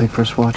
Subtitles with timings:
[0.00, 0.56] take first watch.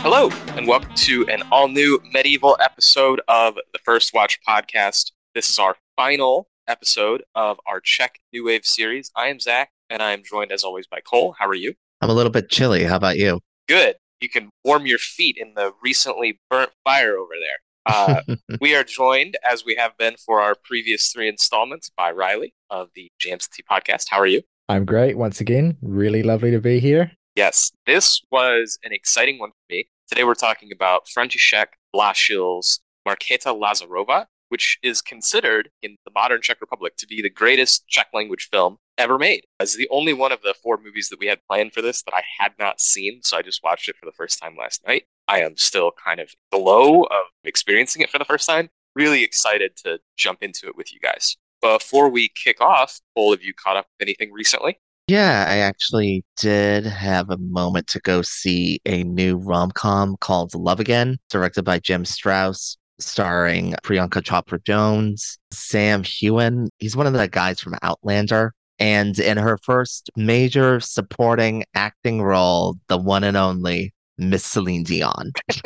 [0.00, 5.12] Hello, and welcome to an all new medieval episode of the First Watch podcast.
[5.36, 9.12] This is our final episode of our Czech New Wave series.
[9.14, 11.36] I am Zach, and I am joined as always by Cole.
[11.38, 11.74] How are you?
[12.04, 12.84] I'm a little bit chilly.
[12.84, 13.40] How about you?
[13.66, 13.96] Good.
[14.20, 17.56] You can warm your feet in the recently burnt fire over there.
[17.86, 22.52] Uh, we are joined, as we have been for our previous three installments, by Ryley
[22.68, 24.10] of the JMCT podcast.
[24.10, 24.42] How are you?
[24.68, 25.78] I'm great once again.
[25.80, 27.12] Really lovely to be here.
[27.36, 29.88] Yes, this was an exciting one for me.
[30.06, 36.60] Today we're talking about František Vláčil's Markéta Lazarova, which is considered in the modern Czech
[36.60, 39.44] Republic to be the greatest Czech language film ever made.
[39.60, 42.14] It's the only one of the four movies that we had planned for this that
[42.14, 45.04] I had not seen, so I just watched it for the first time last night.
[45.28, 48.70] I am still kind of below of experiencing it for the first time.
[48.94, 51.36] Really excited to jump into it with you guys.
[51.60, 54.78] Before we kick off, all of you caught up with anything recently?
[55.06, 60.54] Yeah, I actually did have a moment to go see a new rom com called
[60.54, 66.68] Love Again, directed by Jim Strouse, starring Priyanka Chopra Jonas, Sam Heughan.
[66.78, 68.54] He's one of the guys from Outlander.
[68.78, 75.32] And in her first major supporting acting role, the one and only Miss Celine Dion.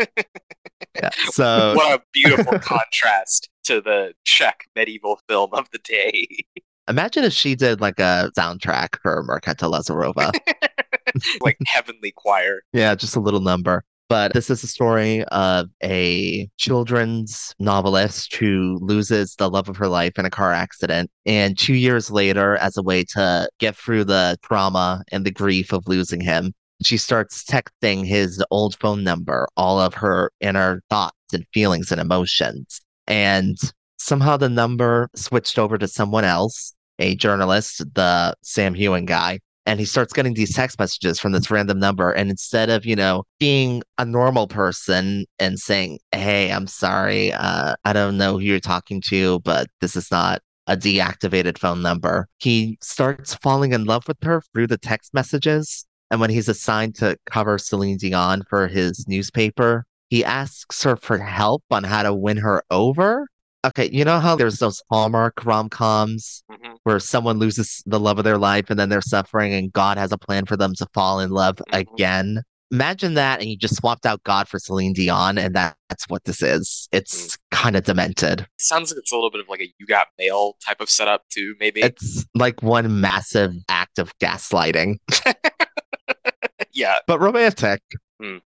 [0.95, 6.27] yeah, so what a beautiful contrast to the Czech medieval film of the day.
[6.89, 10.33] Imagine if she did like a soundtrack for Markéta Lazarova.
[11.43, 12.63] like heavenly choir.
[12.73, 13.85] Yeah, just a little number.
[14.09, 19.89] But this is a story of a children's novelist who loses the love of her
[19.89, 21.11] life in a car accident.
[21.27, 25.73] And two years later, as a way to get through the trauma and the grief
[25.73, 31.17] of losing him, she starts texting his old phone number, all of her inner thoughts
[31.33, 32.81] and feelings and emotions.
[33.07, 33.59] And
[33.99, 39.79] somehow the number switched over to someone else a journalist, the Sam Heughan guy, and
[39.79, 42.11] he starts getting these text messages from this random number.
[42.13, 47.75] And instead of, you know, being a normal person and saying, Hey, I'm sorry, uh,
[47.85, 52.29] I don't know who you're talking to, but this is not a deactivated phone number,
[52.39, 55.85] he starts falling in love with her through the text messages.
[56.11, 61.19] And when he's assigned to cover Celine Dion for his newspaper, he asks her for
[61.19, 63.29] help on how to win her over.
[63.67, 66.77] Okay, you know how there's those Hallmark rom coms Mhm.
[66.85, 70.13] where someone loses the love of their life and then they're suffering and God has
[70.13, 71.81] a plan for them to fall in love Mhm.
[71.81, 72.43] again?
[72.71, 76.23] Imagine that and you just swapped out God for Celine Dion and that, that's what
[76.25, 76.89] this is.
[76.93, 78.43] It's kind of demented.
[78.43, 80.89] It sounds like it's a little bit of like a you got mail type of
[80.89, 81.81] setup too, maybe.
[81.83, 84.99] It's like one massive act of gaslighting,
[86.73, 86.99] yeah.
[87.07, 87.81] but romantic.
[88.23, 88.41] Mm.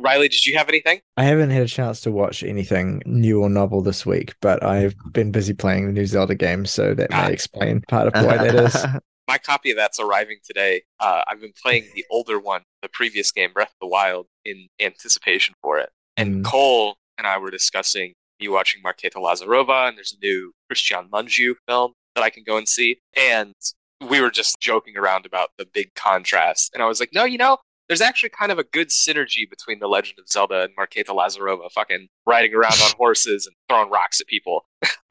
[0.00, 1.00] Ryley, did you have anything?
[1.16, 4.94] I haven't had a chance to watch anything new or novel this week, but I've
[5.12, 7.26] been busy playing the new Zelda game, so that Ah.
[7.26, 8.76] may explain part of why that is.
[9.28, 10.82] My copy of that's arriving today.
[10.98, 14.66] Uh, I've been playing the older one, the previous game, Breath of the Wild, in
[14.80, 15.90] anticipation for it.
[16.16, 16.44] And Mm.
[16.44, 21.54] Cole and I were discussing me watching Markéta Lazarova, and there's a new Cristian Mungiu
[21.68, 22.98] film that I can go and see.
[23.16, 23.54] And
[24.08, 26.72] we were just joking around about the big contrast.
[26.74, 29.78] And I was like, no, you know, there's actually kind of a good synergy between
[29.78, 34.20] The Legend of Zelda and Markéta Lazarova, fucking riding around on horses and throwing rocks
[34.20, 34.66] at people,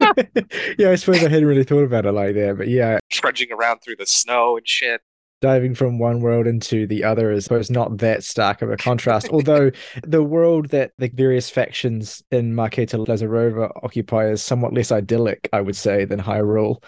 [0.78, 3.80] yeah, I suppose I hadn't really thought about it like that, but yeah, trudging around
[3.80, 5.00] through the snow and shit.
[5.40, 8.76] diving from one world into the other is, I suppose, not that stark of a
[8.76, 9.28] contrast.
[9.32, 9.70] Although
[10.02, 15.60] the world that the various factions in Markéta Lazarova occupy is somewhat less idyllic, I
[15.60, 16.82] would say, than Hyrule.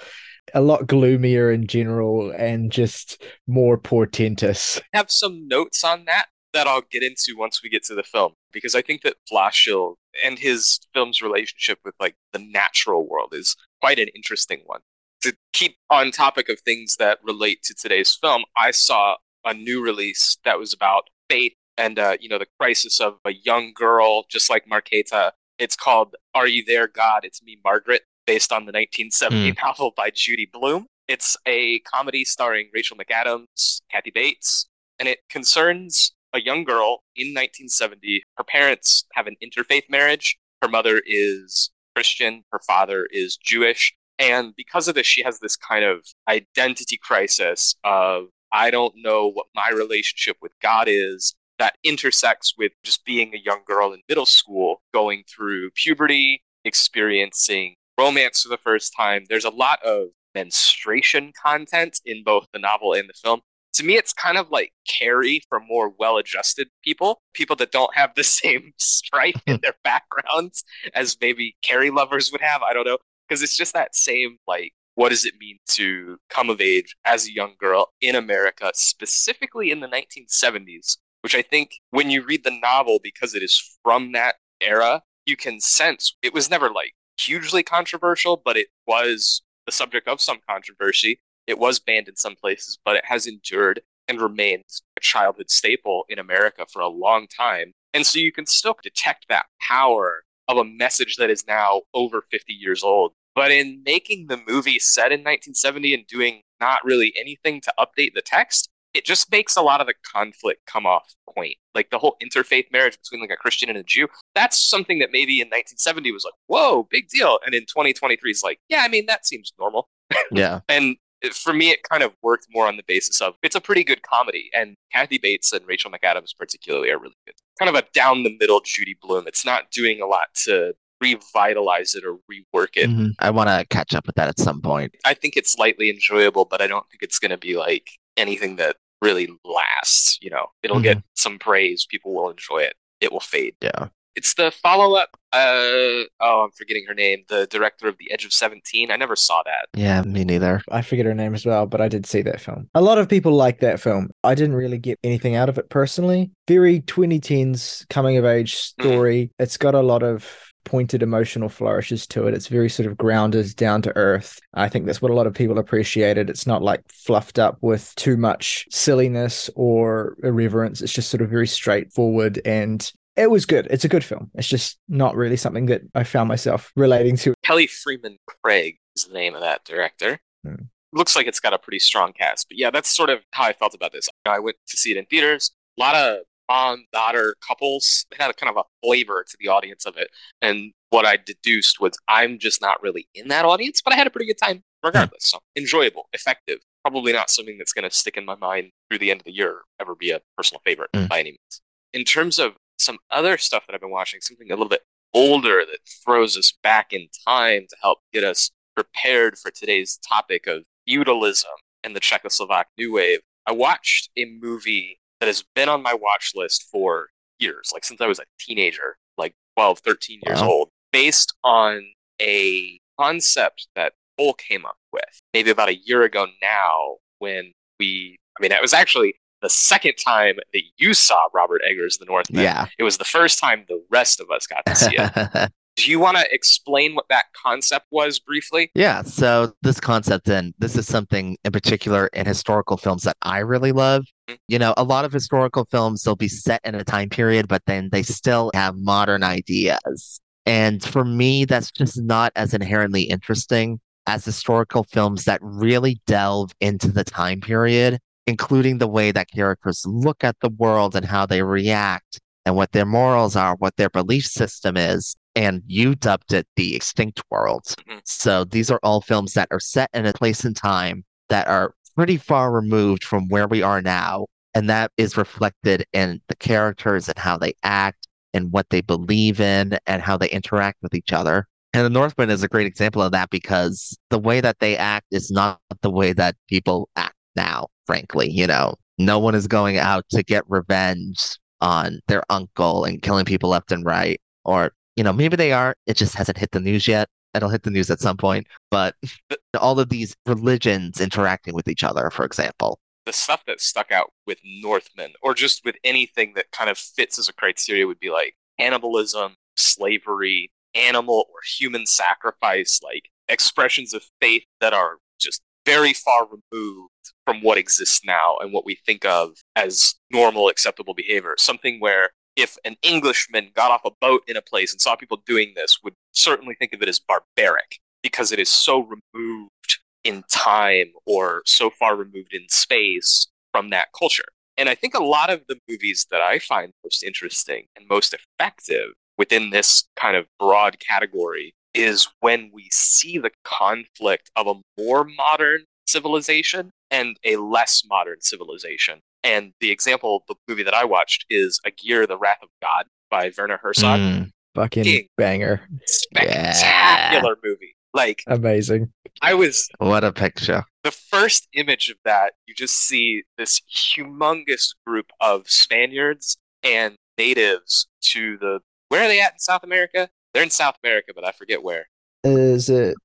[0.52, 4.80] A lot gloomier in general and just more portentous.
[4.92, 8.02] I have some notes on that that I'll get into once we get to the
[8.02, 13.34] film because I think that Vláčil and his film's relationship with like the natural world
[13.34, 14.80] is quite an interesting one.
[15.22, 19.82] To keep on topic of things that relate to today's film, I saw a new
[19.82, 24.24] release that was about faith and uh, you know the crisis of a young girl
[24.30, 25.32] just like Marketa.
[25.58, 29.54] It's called "Are You There, God?" It's me, Margaret, based on the 1970 hmm.
[29.62, 30.86] novel by Judy Blume.
[31.06, 34.66] It's a comedy starring Rachel McAdams, Kathy Bates,
[34.98, 38.22] and it concerns a young girl in 1970.
[38.36, 40.38] Her parents have an interfaith marriage.
[40.62, 43.94] Her mother is Christian, her father is Jewish.
[44.18, 49.30] And because of this, she has this kind of identity crisis of, I don't know
[49.30, 54.00] what my relationship with God is that intersects with just being a young girl in
[54.08, 59.24] middle school, going through puberty, experiencing romance for the first time.
[59.28, 63.40] There's a lot of menstruation content in both the novel and the film.
[63.74, 67.94] To me, it's kind of like Carrie for more well adjusted people, people that don't
[67.96, 69.60] have the same strife in hmm.
[69.62, 70.64] their backgrounds
[70.94, 72.62] as maybe Carrie lovers would have.
[72.62, 72.98] I don't know.
[73.28, 77.26] Because it's just that same, like, what does it mean to come of age as
[77.26, 80.98] a young girl in America, specifically in the 1970s?
[81.22, 85.36] Which I think when you read the novel, because it is from that era, you
[85.36, 90.38] can sense it was never like hugely controversial, but it was the subject of some
[90.48, 91.20] controversy.
[91.46, 96.04] It was banned in some places, but it has endured and remains a childhood staple
[96.08, 97.72] in America for a long time.
[97.92, 102.22] And so you can still detect that power of a message that is now over
[102.30, 103.12] 50 years old.
[103.34, 108.14] But in making the movie set in 1970 and doing not really anything to update
[108.14, 111.56] the text, it just makes a lot of the conflict come off point.
[111.74, 115.10] Like the whole interfaith marriage between like a Christian and a Jew, that's something that
[115.12, 117.38] maybe in 1970 was like, whoa, big deal.
[117.44, 119.88] And in 2023 is like, yeah, I mean, that seems normal.
[120.30, 120.60] Yeah.
[120.68, 120.96] and
[121.32, 124.02] for me, it kind of worked more on the basis of it's a pretty good
[124.02, 124.50] comedy.
[124.54, 127.34] And Kathy Bates and Rachel McAdams, particularly, are really good.
[127.58, 129.26] Kind of a down the middle Judy Blume.
[129.26, 132.90] It's not doing a lot to revitalize it or rework it.
[132.90, 133.14] Mhm.
[133.18, 134.94] I want to catch up with that at some point.
[135.04, 138.56] I think it's slightly enjoyable, but I don't think it's going to be like anything
[138.56, 140.18] that really lasts.
[140.22, 141.06] You know, it'll get mm-hmm.
[141.14, 141.86] some praise.
[141.88, 142.74] People will enjoy it.
[143.00, 143.54] It will fade.
[143.60, 143.88] Yeah.
[144.16, 145.10] It's the follow up.
[145.32, 147.24] Uh, oh, I'm forgetting her name.
[147.28, 148.90] The director of The Edge of 17.
[148.90, 149.66] I never saw that.
[149.74, 150.62] Yeah, me neither.
[150.70, 152.68] I forget her name as well, but I did see that film.
[152.74, 154.10] A lot of people like that film.
[154.22, 156.30] I didn't really get anything out of it personally.
[156.46, 159.32] Very 2010s coming of age story.
[159.38, 162.34] It's got a lot of pointed emotional flourishes to it.
[162.34, 164.40] It's very sort of grounded, down to earth.
[164.54, 166.30] I think that's what a lot of people appreciated.
[166.30, 170.80] It's not like fluffed up with too much silliness or irreverence.
[170.80, 173.66] It's just sort of very straightforward and it was good.
[173.70, 174.30] It's a good film.
[174.34, 177.34] It's just not really something that I found myself relating to.
[177.44, 180.18] Kelly Fremon Craig is the name of that director.
[180.44, 180.64] Hmm.
[180.92, 182.48] Looks like it's got a pretty strong cast.
[182.48, 184.08] But yeah, that's sort of how I felt about this.
[184.26, 185.50] I went to see it in theaters.
[185.78, 186.18] A lot of
[186.48, 188.04] mom daughter couples.
[188.12, 190.08] It had a kind of a flavor to the audience of it.
[190.42, 194.06] And what I deduced was I'm just not really in that audience, but I had
[194.06, 195.30] a pretty good time regardless.
[195.30, 196.58] So enjoyable, effective.
[196.84, 199.32] Probably not something that's going to stick in my mind through the end of the
[199.34, 201.08] year, ever be a personal favorite Mm.
[201.08, 201.60] by any means.
[201.92, 202.52] In terms of
[202.84, 204.82] some other stuff that I've been watching, something a little bit
[205.12, 210.46] older that throws us back in time to help get us prepared for today's topic
[210.46, 211.50] of feudalism
[211.84, 213.20] and the Czechoslovak New Wave.
[213.46, 217.08] I watched a movie that has been on my watch list for
[217.38, 220.48] years, like since I was a teenager, like 12, 13 years Wow.
[220.48, 221.84] old, based on
[222.20, 228.16] a concept that Cole came up with maybe about a year ago now when we,
[228.38, 232.42] I mean, it was actually the second time that you saw Robert Eggers' The Northman.
[232.42, 232.66] Yeah.
[232.78, 235.52] It was the first time the rest of us got to see it.
[235.76, 238.70] Do you want to explain what that concept was briefly?
[238.76, 243.38] Yeah, so this concept, and this is something in particular in historical films that I
[243.38, 244.04] really love.
[244.30, 244.36] Mhm.
[244.46, 247.62] You know, a lot of historical films, they'll be set in a time period, but
[247.66, 250.20] then they still have modern ideas.
[250.46, 256.52] And for me, that's just not as inherently interesting as historical films that really delve
[256.60, 261.26] into the time period, including the way that characters look at the world and how
[261.26, 265.16] they react and what their morals are, what their belief system is.
[265.36, 267.64] And you dubbed it the extinct world.
[267.88, 268.00] Mhm.
[268.04, 271.74] So these are all films that are set in a place and time that are
[271.96, 274.26] pretty far removed from where we are now.
[274.54, 279.40] And that is reflected in the characters and how they act and what they believe
[279.40, 281.46] in and how they interact with each other.
[281.72, 285.06] And the Northman is a great example of that because the way that they act
[285.10, 288.30] is not the way that people act now, frankly.
[288.30, 293.24] You know, no one is going out to get revenge on their uncle and killing
[293.24, 294.20] people left and right.
[294.44, 297.08] Or, you know, maybe they are, it just hasn't hit the news yet.
[297.34, 298.46] It'll hit the news at some point.
[298.70, 298.94] But
[299.58, 302.78] all of these religions interacting with each other, for example.
[303.06, 307.18] The stuff that stuck out with Northmen, or just with anything that kind of fits
[307.18, 314.04] as a criteria, would be like cannibalism, slavery, animal or human sacrifice, like expressions of
[314.20, 316.90] faith that are just very far removed
[317.26, 321.34] from what exists now and what we think of as normal, acceptable behavior.
[321.38, 325.22] Something where if an Englishman got off a boat in a place and saw people
[325.26, 330.22] doing this, would certainly think of it as barbaric because it is so removed in
[330.30, 334.24] time or so far removed in space from that culture.
[334.56, 338.14] And I think a lot of the movies that I find most interesting and most
[338.14, 344.60] effective within this kind of broad category is when we see the conflict of a
[344.80, 349.00] more modern civilization and a less modern civilization.
[349.22, 353.30] And the example, the movie that I watched is Aguirre, The Wrath of God by
[353.36, 353.98] Werner Herzog.
[353.98, 355.08] Mm, Fucking King.
[355.16, 355.62] banger.
[355.86, 357.76] Spectacular movie.
[357.92, 358.92] Like Amazing.
[359.22, 360.64] I was What a picture.
[360.82, 367.86] the first image of that, you just see this humongous group of Spaniards and natives
[368.12, 370.08] to the where are they at in South America?
[370.32, 371.86] They're in South America, but I forget where.
[372.24, 372.96] Is it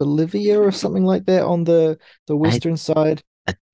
[0.00, 3.22] Bolivia or something like that on the the western side?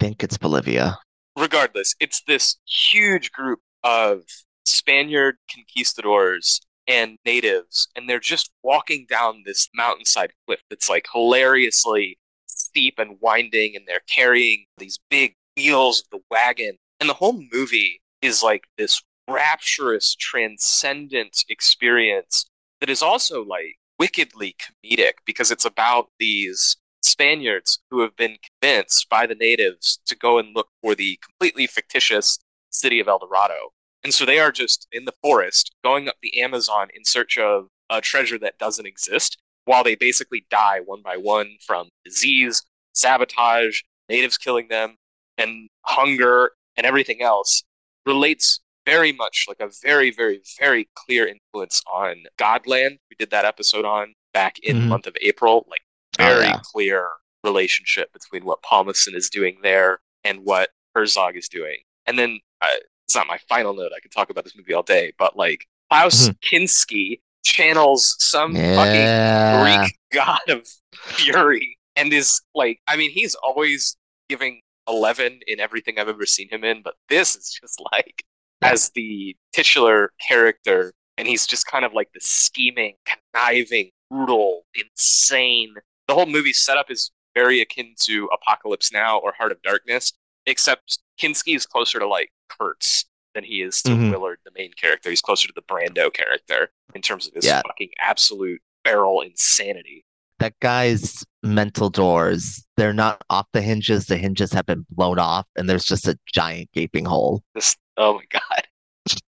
[0.00, 0.98] Think it's Bolivia.
[1.36, 4.22] Regardless, it's this huge group of
[4.64, 12.18] Spaniard conquistadors and natives, and they're just walking down this mountainside cliff that's like hilariously
[12.46, 16.76] steep and winding, and they're carrying these big wheels of the wagon.
[17.00, 22.46] And the whole movie is like this rapturous, transcendent experience
[22.80, 29.08] that is also like wickedly comedic because it's about these Spaniards who have been convinced
[29.08, 32.38] by the natives to go and look for the completely fictitious
[32.70, 33.70] city of El Dorado.
[34.04, 37.68] And so they are just in the forest going up the Amazon in search of
[37.90, 42.62] a treasure that doesn't exist while they basically die one by one from disease,
[42.94, 44.96] sabotage, natives killing them,
[45.36, 47.62] and hunger and everything else
[48.06, 52.96] relates very much like a very, very, very clear influence on Godland.
[53.10, 54.88] We did that episode on back in the Mhm.
[54.88, 55.66] month of April.
[55.68, 55.82] Like
[56.18, 56.60] Oh, very yeah.
[56.62, 57.08] clear
[57.44, 61.76] relationship between what Pálmason is doing there and what Herzog is doing.
[62.06, 62.66] And then uh,
[63.06, 63.92] it's not my final note.
[63.96, 69.62] I could talk about this movie all day, but like Klaus Kinski channels some fucking
[69.82, 73.96] Greek god of fury and is like, I mean, he's always
[74.28, 78.24] giving 11 in everything I've ever seen him in, but this is just like,
[78.62, 78.72] Yeah.
[78.72, 82.94] as the titular character, and he's just kind of like the scheming,
[83.32, 85.74] conniving, brutal, insane.
[86.08, 90.12] The whole movie's setup is very akin to Apocalypse Now or Heart of Darkness,
[90.46, 94.10] except Kinski is closer to like Kurtz than he is to Mhm.
[94.10, 95.10] Willard, the main character.
[95.10, 97.60] He's closer to the Brando character in terms of his Yeah.
[97.62, 100.04] fucking absolute feral insanity.
[100.38, 104.06] That guy's mental doors, they're not off the hinges.
[104.06, 107.44] The hinges have been blown off, and there's just a giant gaping hole.
[107.54, 108.66] This, oh my god.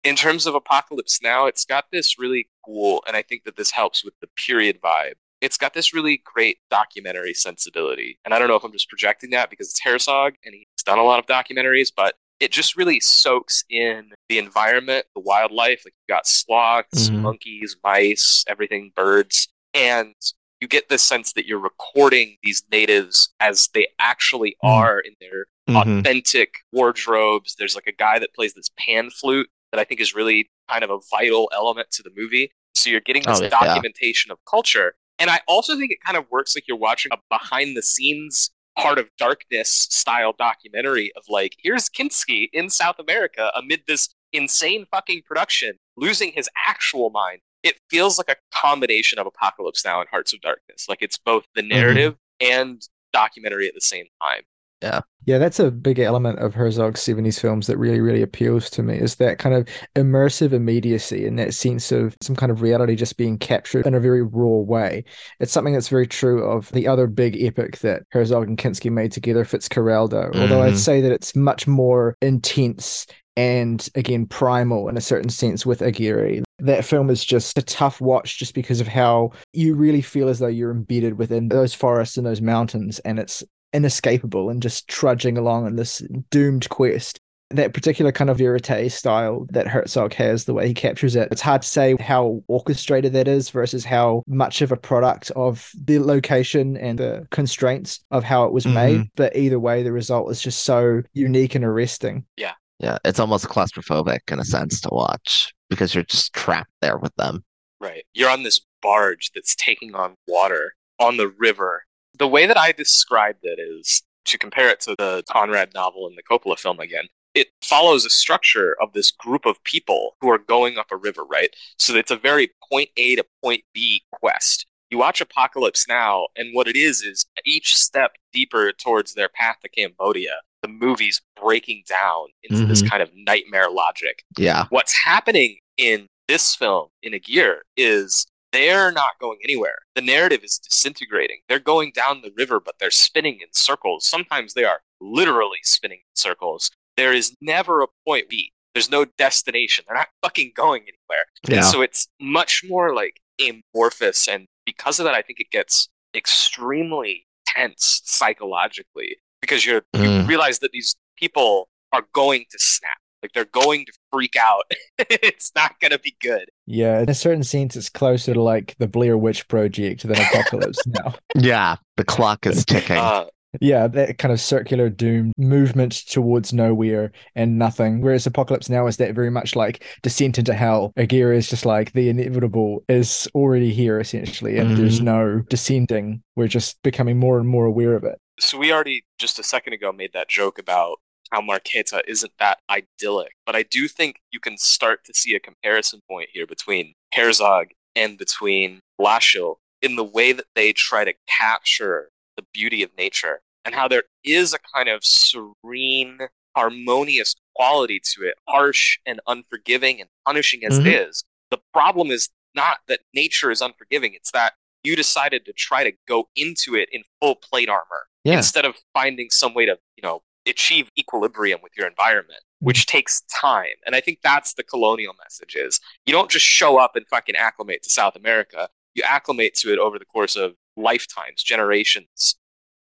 [0.04, 3.72] In terms of Apocalypse Now, it's got this really cool, and I think that this
[3.72, 5.16] helps with the period vibe.
[5.42, 8.18] It's got this really great documentary sensibility.
[8.26, 10.98] And I don't know if I'm just projecting that because it's Herzog and he's done
[10.98, 15.84] a lot of documentaries, but it just really soaks in the environment, the wildlife.
[15.86, 17.22] Like you got sloths, Mhm.
[17.22, 19.48] monkeys, mice, everything, birds.
[19.74, 20.16] And
[20.62, 24.70] you get this sense that you're recording these natives as they actually Mm.
[24.70, 26.00] are in their Mhm.
[26.00, 27.56] authentic wardrobes.
[27.56, 30.84] There's like a guy that plays this pan flute that I think is really kind
[30.84, 32.52] of a vital element to the movie.
[32.74, 33.50] So you're getting this Oh, yeah.
[33.50, 34.96] documentation of culture.
[35.20, 38.52] And I also think it kind of works like you're watching a behind the scenes
[38.78, 44.86] part of Darkness style documentary of like, here's Kinski in South America amid this insane
[44.92, 47.40] fucking production, losing his actual mind.
[47.64, 50.88] It feels like a combination of Apocalypse Now and Hearts of Darkness.
[50.90, 51.70] Like it's both the mm-hmm.
[51.70, 52.82] narrative and
[53.14, 54.42] documentary at the same time.
[54.82, 58.84] Yeah, yeah that's a big element of Herzog's 70s films that really, really appeals to
[58.84, 62.96] me is that kind of immersive immediacy and that sense of some kind of reality
[62.96, 65.04] just being captured in a very raw way.
[65.40, 69.12] It's something that's very true of the other big epic that Herzog and Kinski made
[69.12, 70.78] together, Fitzcarraldo, although I'd Mhm.
[70.78, 76.42] say that it's much more intense and again primal in a certain sense with Aguirre.
[76.60, 80.40] That film is just a tough watch just because of how you really feel as
[80.40, 83.44] though you're embedded within those forests and those mountains and it's
[83.76, 86.02] inescapable and just trudging along in this
[86.32, 87.20] doomed quest.
[87.52, 91.42] That particular kind of verite style that Herzog has, the way he captures it, it's
[91.42, 96.00] hard to say how orchestrated that is versus how much of a product of the
[96.00, 98.98] location and the constraints of how it was made.
[98.98, 99.10] Mm-hmm.
[99.16, 102.26] But either way, the result is just so unique and arresting.
[102.36, 102.54] Yeah.
[102.80, 107.16] Yeah, it's almost claustrophobic in a sense to watch because you're just trapped there with
[107.16, 107.44] them.
[107.80, 108.06] Right.
[108.14, 111.84] You're on this barge that's taking on water on the river.
[112.18, 116.18] The way that I described it is to compare it to the Conrad novel and
[116.18, 117.06] the Coppola film again.
[117.34, 121.24] It follows a structure of this group of people who are going up a river,
[121.26, 121.50] right?
[121.78, 124.66] So it's a very point A to point B quest.
[124.90, 129.58] You watch Apocalypse Now, and what it is is each step deeper towards their path
[129.64, 132.90] to Cambodia, the movie's breaking down into this mm-hmm.
[132.90, 134.66] kind of nightmare logic Yeah.
[134.70, 139.76] what's happening in this film in Aguirre, is they're not going anywhere.
[139.96, 141.38] The narrative is disintegrating.
[141.50, 144.08] They're going down the river, but they're spinning in circles.
[144.08, 146.72] Sometimes they are literally spinning in circles.
[146.98, 148.52] There is never a point B.
[148.74, 149.86] There's no destination.
[149.88, 151.26] They're not fucking going anywhere.
[151.48, 151.56] Yeah.
[151.58, 154.28] And so it's much more like amorphous.
[154.28, 160.28] And because of that, I think it gets extremely tense psychologically because you're, you Mm.
[160.28, 162.98] realize that these people are going to snap.
[163.22, 164.64] Like they're going to freak out.
[165.00, 166.50] it's not going to be good.
[166.68, 170.80] Yeah, in a certain sense, it's closer to like the Blair Witch Project than Apocalypse
[170.88, 171.16] now.
[171.36, 172.98] Yeah, the clock is ticking.
[172.98, 173.26] Uh,
[173.62, 178.02] Yeah, that kind of circular doom movement towards nowhere and nothing.
[178.02, 180.92] Whereas Apocalypse Now is that very much like descent into hell.
[180.98, 185.04] Aguirre is just like the inevitable is already here essentially, and there's Mhm.
[185.04, 186.22] no descending.
[186.36, 188.16] We're just becoming more and more aware of it.
[188.38, 190.98] so we already just a second ago made that joke about
[191.32, 195.40] how Marketa isn't that idyllic, but I do think you can start to see a
[195.40, 201.14] comparison point here between Herzog and between Vláčil in the way that they try to
[201.28, 206.20] capture the beauty of nature and how there is a kind of serene,
[206.56, 210.86] harmonious quality to it, harsh and unforgiving and punishing as Mhm.
[210.88, 211.24] it is.
[211.52, 214.54] The problem is not that nature is unforgiving, it's that
[214.84, 218.38] you decided to try to go into it in full plate armor Yeah.
[218.38, 223.22] instead of finding some way to, you know, achieve equilibrium with your environment, which takes
[223.22, 223.76] time.
[223.86, 227.36] And I think that's the colonial message is you don't just show up and fucking
[227.36, 228.70] acclimate to South America.
[228.94, 232.36] You acclimate to it over the course of lifetimes, generations.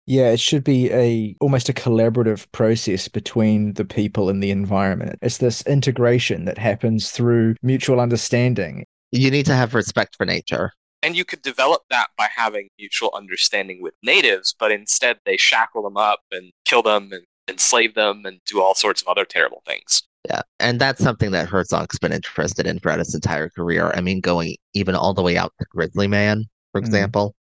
[0.06, 5.18] Yeah, it should be a almost a collaborative process between the people and the environment.
[5.20, 8.84] It's this integration that happens through mutual understanding.
[9.10, 10.72] You need to have respect for nature.
[11.02, 15.82] And you could develop that by having mutual understanding with natives, but instead they shackle
[15.82, 19.62] them up and kill them and enslave them and do all sorts of other terrible
[19.66, 20.02] things.
[20.28, 20.42] Yeah.
[20.58, 23.92] And that's something that Herzog's been interested in throughout his entire career.
[23.94, 26.84] I mean, going even all the way out to Grizzly Man, for Mhm.
[26.84, 27.34] example.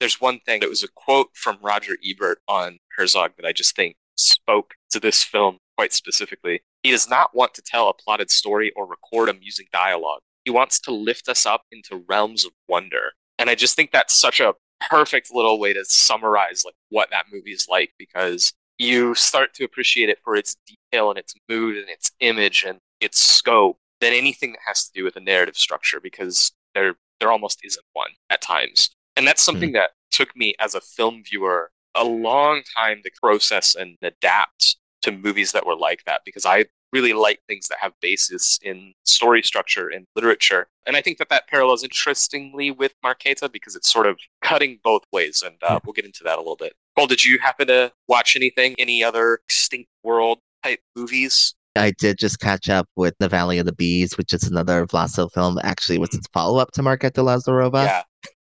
[0.00, 3.76] there's one thing that was a quote from Roger Ebert on Herzog that I just
[3.76, 6.62] think spoke to this film quite specifically.
[6.82, 10.20] He does not want to tell a plotted story or record amusing dialogue.
[10.46, 13.12] He wants to lift us up into realms of wonder.
[13.38, 14.54] And I just think that's such a
[14.88, 19.64] perfect little way to summarize like what that movie is like because you start to
[19.64, 24.14] appreciate it for its detail and its mood and its image and its scope than
[24.14, 28.10] anything that has to do with a narrative structure because there there almost isn't one
[28.30, 28.90] at times.
[29.16, 29.74] And that's something hmm.
[29.74, 35.12] that took me as a film viewer a long time to process and adapt to
[35.12, 39.42] movies that were like that because I really like things that have basis in story
[39.42, 40.66] structure and literature.
[40.86, 45.02] And I think that that parallels interestingly with Marketa because it's sort of cutting both
[45.12, 45.42] ways.
[45.44, 46.74] And uh, we'll get into that a little bit.
[46.96, 51.54] Cole, did you happen to watch anything, any other extinct world type movies?
[51.76, 55.30] I did just catch up with The Valley of the Bees, which is another Vláčil
[55.32, 55.58] film.
[55.62, 58.02] Actually, was its follow up to Marketa Lazarova, yeah.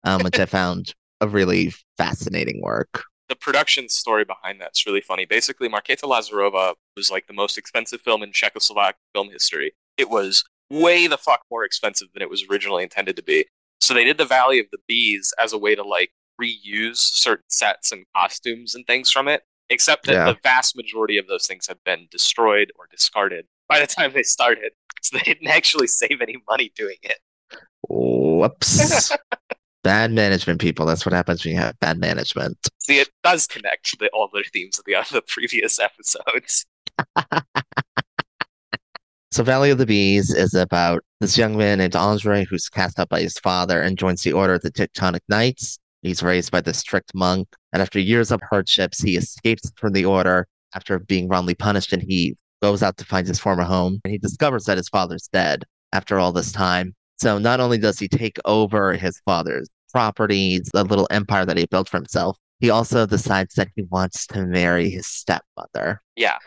[0.03, 3.03] um, which I found a really fascinating work.
[3.31, 5.25] The production story behind that's really funny.
[5.25, 9.71] Basically, Marketa Lazarova was like the most expensive film in Czechoslovak film history.
[9.97, 13.45] It was way the fuck more expensive than it was originally intended to be.
[13.79, 17.45] So they did the Valley of the Bees as a way to like reuse certain
[17.49, 19.43] sets and costumes and things from it.
[19.69, 20.25] Except that Yeah.
[20.25, 24.23] the vast majority of those things had been destroyed or discarded by the time they
[24.23, 24.73] started.
[25.03, 27.17] So they didn't actually save any money doing it.
[27.89, 29.11] Whoops.
[29.83, 30.85] bad management, people.
[30.85, 32.57] That's what happens when you have bad management.
[32.79, 36.65] See, it does connect to all the themes of the other previous episodes.
[39.33, 43.07] So, Valley of the Bees is about this young man named Andre who's cast out
[43.07, 45.79] by his father and joins the Order of the Teutonic Knights.
[46.01, 50.03] He's raised by the strict monk, and after years of hardships, he escapes from the
[50.03, 54.01] Order after being wrongly punished, and he goes out to find his former home.
[54.03, 55.63] And he discovers that his father's dead
[55.93, 56.93] after all this time.
[57.21, 61.67] So, not only does he take over his father's properties, the little empire that he
[61.67, 66.37] built for himself, he also decides that he wants to marry his stepmother Yeah.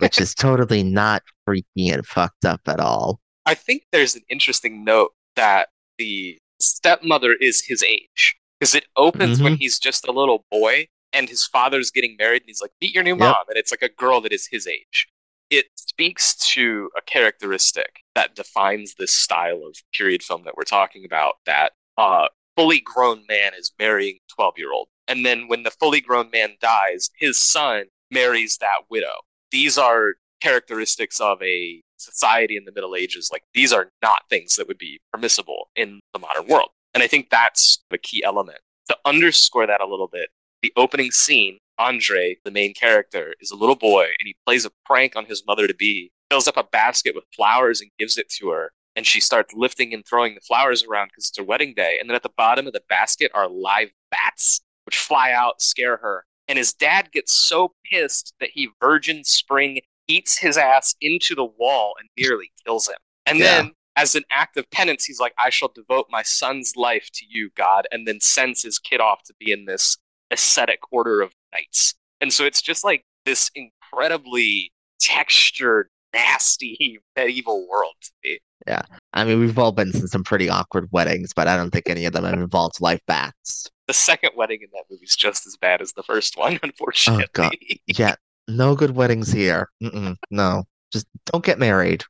[0.00, 3.20] which is totally not freaky and fucked up at all.
[3.46, 9.40] I think there's an interesting note that the stepmother is his age because it opens
[9.40, 9.60] when mm-hmm.
[9.60, 13.04] he's just a little boy and his father's getting married and he's like, meet your
[13.04, 13.18] new Yep.
[13.18, 13.44] mom.
[13.48, 15.08] And it's like a girl that is his age.
[15.48, 21.04] It speaks to a characteristic that defines this style of period film that we're talking
[21.04, 22.26] about that a
[22.56, 24.88] fully grown man is marrying 12 year old.
[25.06, 29.14] And then when the fully grown man dies, his son marries that widow.
[29.52, 33.30] These are characteristics of a society in the Middle Ages.
[33.30, 36.70] Like these are not things that would be permissible in the modern world.
[36.94, 38.58] And I think that's the key element.
[38.88, 40.30] To underscore that a little bit,
[40.62, 44.72] the opening scene, Andre, the main character, is a little boy and he plays a
[44.84, 48.28] prank on his mother to be, fills up a basket with flowers and gives it
[48.30, 48.72] to her.
[48.96, 51.98] And she starts lifting and throwing the flowers around because it's her wedding day.
[52.00, 55.98] And then at the bottom of the basket are live bats, which fly out, scare
[55.98, 56.24] her.
[56.48, 61.44] And his dad gets so pissed that he Virgin Spring eats his ass into the
[61.44, 62.96] wall and nearly kills him.
[63.26, 63.44] And Yeah.
[63.62, 67.26] then, as an act of penance, he's like, I shall devote my son's life to
[67.28, 69.98] you, God, and then sends his kid off to be in this
[70.30, 71.94] ascetic order of knights.
[72.20, 78.38] And so it's just like this incredibly textured, nasty medieval world to me.
[78.66, 78.82] Yeah.
[79.14, 82.04] I mean, we've all been to some pretty awkward weddings, but I don't think any
[82.04, 83.70] of them have involved life bats.
[83.86, 86.58] The second wedding in that movie is just as bad as the first one, oh,
[86.62, 87.24] unfortunately.
[87.24, 87.56] Oh, God.
[87.86, 88.16] Yeah,
[88.46, 89.70] no good weddings here.
[89.82, 92.04] Mm-mm, no, just don't get married.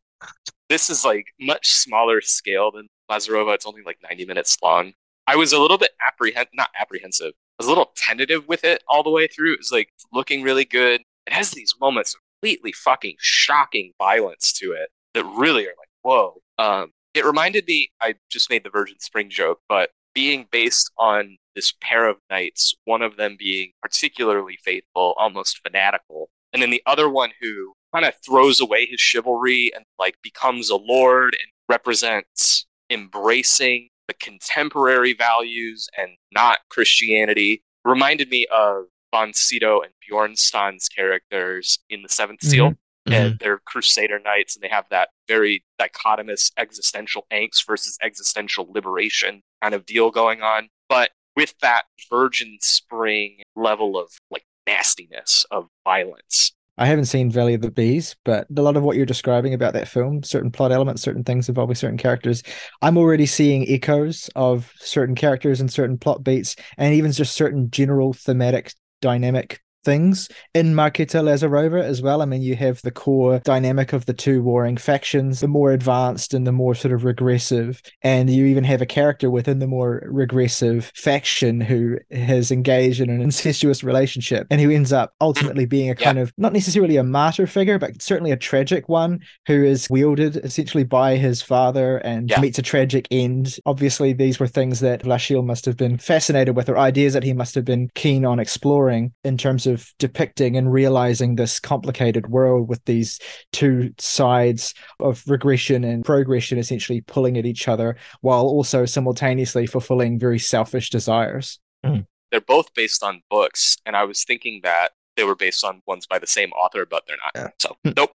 [0.69, 3.55] this is like much smaller scale than Lazarova.
[3.55, 4.93] It's only like 90 minutes long.
[5.27, 7.33] I was a little bit apprehend not apprehensive.
[7.37, 9.53] I was a little tentative with it all the way through.
[9.55, 11.03] It was like looking really good.
[11.27, 15.89] It has these moments of completely fucking shocking violence to it that really are like,
[16.03, 16.35] whoa.
[16.59, 21.37] Um, it reminded me, I just made the Virgin Spring joke, but being based on
[21.55, 26.83] this pair of knights, one of them being particularly faithful, almost fanatical, and then the
[26.87, 31.51] other one who kind of throws away his chivalry and like becomes a lord and
[31.69, 38.85] represents embracing the contemporary values and not Christianity reminded me of
[39.33, 42.71] Sydow and Björnstrand's characters in the Seventh Seal.
[42.71, 42.77] Mhm.
[43.11, 49.43] And they're Crusader Knights, and they have that very dichotomous existential angst versus existential liberation
[49.63, 50.69] kind of deal going on.
[50.89, 56.53] But with that Virgin Spring level of like nastiness, of violence.
[56.77, 59.73] I haven't seen Valley of the Bees, but a lot of what you're describing about
[59.73, 62.45] that film, certain plot elements, certain things involving certain characters,
[62.83, 67.71] I'm already seeing echoes of certain characters and certain plot beats, and even just certain
[67.71, 72.23] general thematic dynamic things in Marketa Lazarova as well.
[72.23, 76.35] I mean, you have the core dynamic of the two warring factions, the more advanced
[76.35, 80.03] and the more sort of regressive, and you even have a character within the more
[80.11, 85.71] regressive faction who has engaged in an incestuous relationship and who ends up ultimately mm.
[85.71, 86.05] being a Yeah.
[86.05, 90.37] kind of not necessarily a martyr figure, but certainly a tragic one who is wielded
[90.37, 92.41] essentially by his father and Yeah.
[92.41, 93.57] meets a tragic end.
[93.67, 97.33] Obviously, these were things that Vláčil must have been fascinated with, or ideas that he
[97.33, 102.69] must have been keen on exploring in terms of depicting and realizing this complicated world
[102.69, 103.19] with these
[103.53, 110.19] two sides of regression and progression essentially pulling at each other while also simultaneously fulfilling
[110.19, 111.59] very selfish desires.
[111.85, 112.03] Mm-hmm.
[112.31, 116.07] They're both based on books, and I was thinking that they were based on ones
[116.07, 117.33] by the same author, but they're not.
[117.35, 117.49] Yeah.
[117.59, 117.93] So, hmm.
[117.97, 118.13] nope.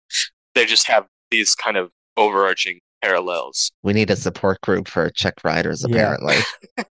[0.56, 3.72] They just have these kind of overarching parallels.
[3.82, 5.96] We need a support group for Czech riders, Yeah.
[5.96, 6.36] apparently.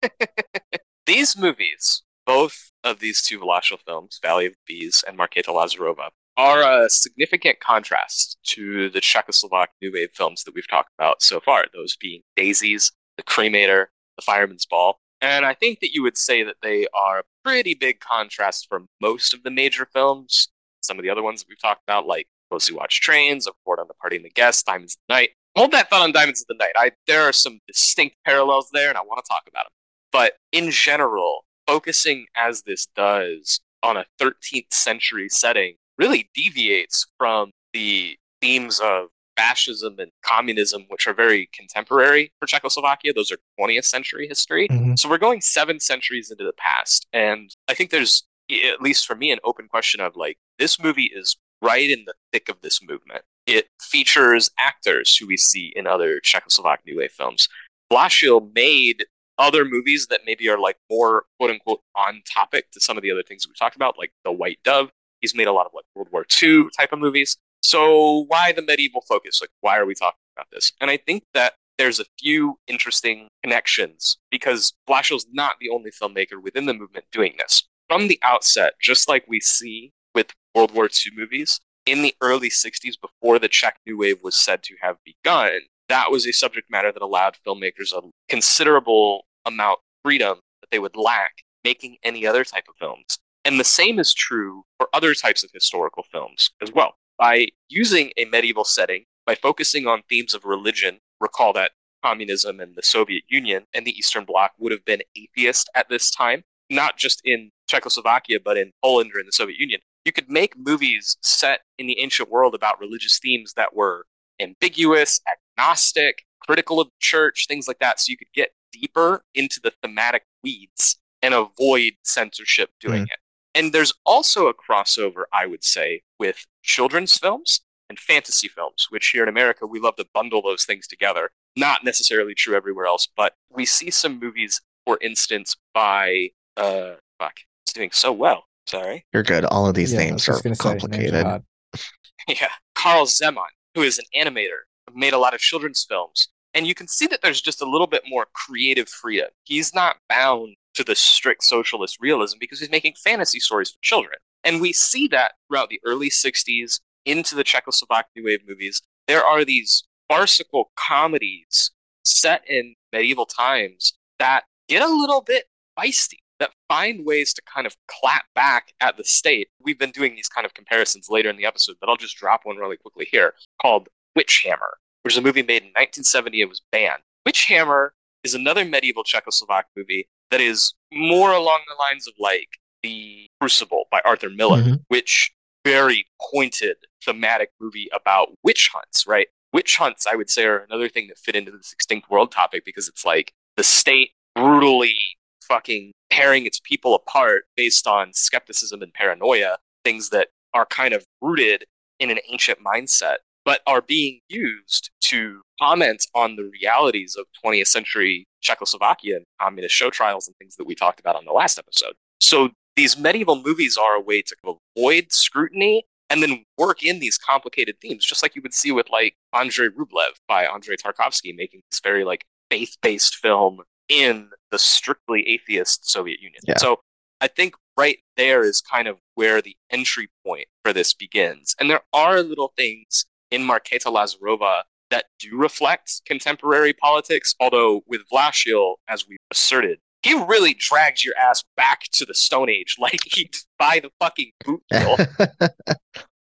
[1.06, 6.08] These movies, both of these two Vláčil films, Valley of the Bees and Marketa Lazarova,
[6.36, 11.40] are a significant contrast to the Czechoslovak New Wave films that we've talked about so
[11.40, 14.98] far, those being Daisies, The Cremator, The Fireman's Ball.
[15.20, 18.88] And I think that you would say that they are a pretty big contrast from
[19.00, 20.48] most of the major films.
[20.82, 23.80] Some of the other ones that we've talked about, like Closely Watch Trains, A Report
[23.80, 25.30] on the Party and the Guest, Diamonds of the Night.
[25.56, 26.72] Hold that thought on Diamonds of the Night.
[26.76, 29.72] I, there are some distinct parallels there, and I want to talk about them.
[30.10, 37.52] But in general, focusing as this does on a 13th century setting really deviates from
[37.72, 39.06] the themes of
[39.36, 43.12] fascism and communism, which are very contemporary for Czechoslovakia.
[43.12, 44.66] Those are 20th century history.
[44.68, 44.98] Mhm.
[44.98, 47.06] So we're going seven centuries into the past.
[47.12, 51.10] And I think there's, at least for me, an open question of like, this movie
[51.14, 53.22] is right in the thick of this movement.
[53.46, 57.48] It features actors who we see in other Czechoslovak New Wave films.
[57.92, 59.06] Vláčil made
[59.40, 63.10] other movies that maybe are like more quote unquote on topic to some of the
[63.10, 64.90] other things we talked about, like The White Dove.
[65.20, 67.36] He's made a lot of like World War II type of movies.
[67.62, 69.40] So why the medieval focus?
[69.40, 70.72] Like, why are we talking about this?
[70.80, 76.42] And I think that there's a few interesting connections because Vláčil's not the only filmmaker
[76.42, 77.64] within the movement doing this.
[77.88, 82.50] From the outset, just like we see with World War II movies, in the early
[82.50, 86.70] 60s, before the Czech New Wave was said to have begun, that was a subject
[86.70, 91.32] matter that allowed filmmakers a considerable amount of freedom that they would lack
[91.64, 93.18] making any other type of films.
[93.44, 96.94] And the same is true for other types of historical films as well.
[97.18, 102.74] By using a medieval setting, by focusing on themes of religion, recall that communism and
[102.76, 106.96] the Soviet Union and the Eastern Bloc would have been atheist at this time, not
[106.96, 109.80] just in Czechoslovakia, but in Poland or in the Soviet Union.
[110.04, 114.06] You could make movies set in the ancient world about religious themes that were
[114.40, 115.20] ambiguous,
[115.58, 118.00] agnostic, critical of the church, things like that.
[118.00, 123.18] So you could get deeper into the thematic weeds and avoid censorship doing it.
[123.54, 129.08] And there's also a crossover, I would say, with children's films and fantasy films, which
[129.08, 131.30] here in America, we love to bundle those things together.
[131.56, 137.34] Not necessarily true everywhere else, but we see some movies, for instance, by, uh, fuck,
[137.66, 138.44] it's doing so well.
[138.66, 139.04] Sorry.
[139.12, 139.44] You're good.
[139.46, 141.42] All of these Yeah, names are gonna say, names are complicated.
[142.28, 142.50] Yeah.
[142.74, 144.60] Carl Zeman, who is an animator,
[144.94, 146.28] made a lot of children's films.
[146.54, 149.28] And you can see that there's just a little bit more creative freedom.
[149.44, 154.16] He's not bound to the strict socialist realism because he's making fantasy stories for children.
[154.44, 159.24] And we see that throughout the early 60s into the Czechoslovak New Wave movies, there
[159.24, 161.70] are these farcical comedies
[162.04, 165.44] set in medieval times that get a little bit
[165.78, 169.48] feisty, that find ways to kind of clap back at the state.
[169.62, 172.40] We've been doing these kind of comparisons later in the episode, but I'll just drop
[172.44, 176.40] one really quickly here called Witch Hammer, which is a movie made in 1970.
[176.40, 177.02] It was banned.
[177.26, 182.48] Witch Hammer is another medieval Czechoslovak movie that is more along the lines of like
[182.82, 184.84] The Crucible by Arthur Miller, Mhm.
[184.88, 185.32] which
[185.64, 189.28] very pointed thematic movie about witch hunts, right?
[189.52, 192.64] Witch hunts, I would say, are another thing that fit into this extinct world topic
[192.64, 194.96] because it's like the state brutally
[195.42, 201.04] fucking tearing its people apart based on skepticism and paranoia, things that are kind of
[201.20, 201.66] rooted
[201.98, 207.68] in an ancient mindset, but are being used to comment on the realities of 20th
[207.68, 211.58] century Czechoslovakia and communist show trials and things that we talked about on the last
[211.58, 211.94] episode.
[212.20, 214.36] So these medieval movies are a way to
[214.76, 218.90] avoid scrutiny and then work in these complicated themes, just like you would see with
[218.90, 225.28] like Andrei Rublev by Andrei Tarkovsky making this very like faith-based film in the strictly
[225.28, 226.40] atheist Soviet Union.
[226.46, 226.58] Yeah.
[226.58, 226.80] So
[227.20, 231.54] I think right there is kind of where the entry point for this begins.
[231.60, 238.02] And there are little things in Marketa Lazarova that do reflect contemporary politics, although with
[238.12, 243.00] Vláčil, as we asserted, he really drags your ass back to the Stone Age, like
[243.04, 244.96] he by the fucking boot heel.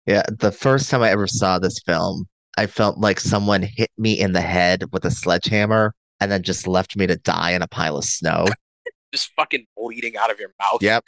[0.07, 2.27] yeah, the first time I ever saw this film,
[2.59, 6.67] I felt like someone hit me in the head with a sledgehammer and then just
[6.67, 8.47] left me to die in a pile of snow.
[9.13, 10.83] just fucking bleeding out of your mouth.
[10.83, 11.05] Yep.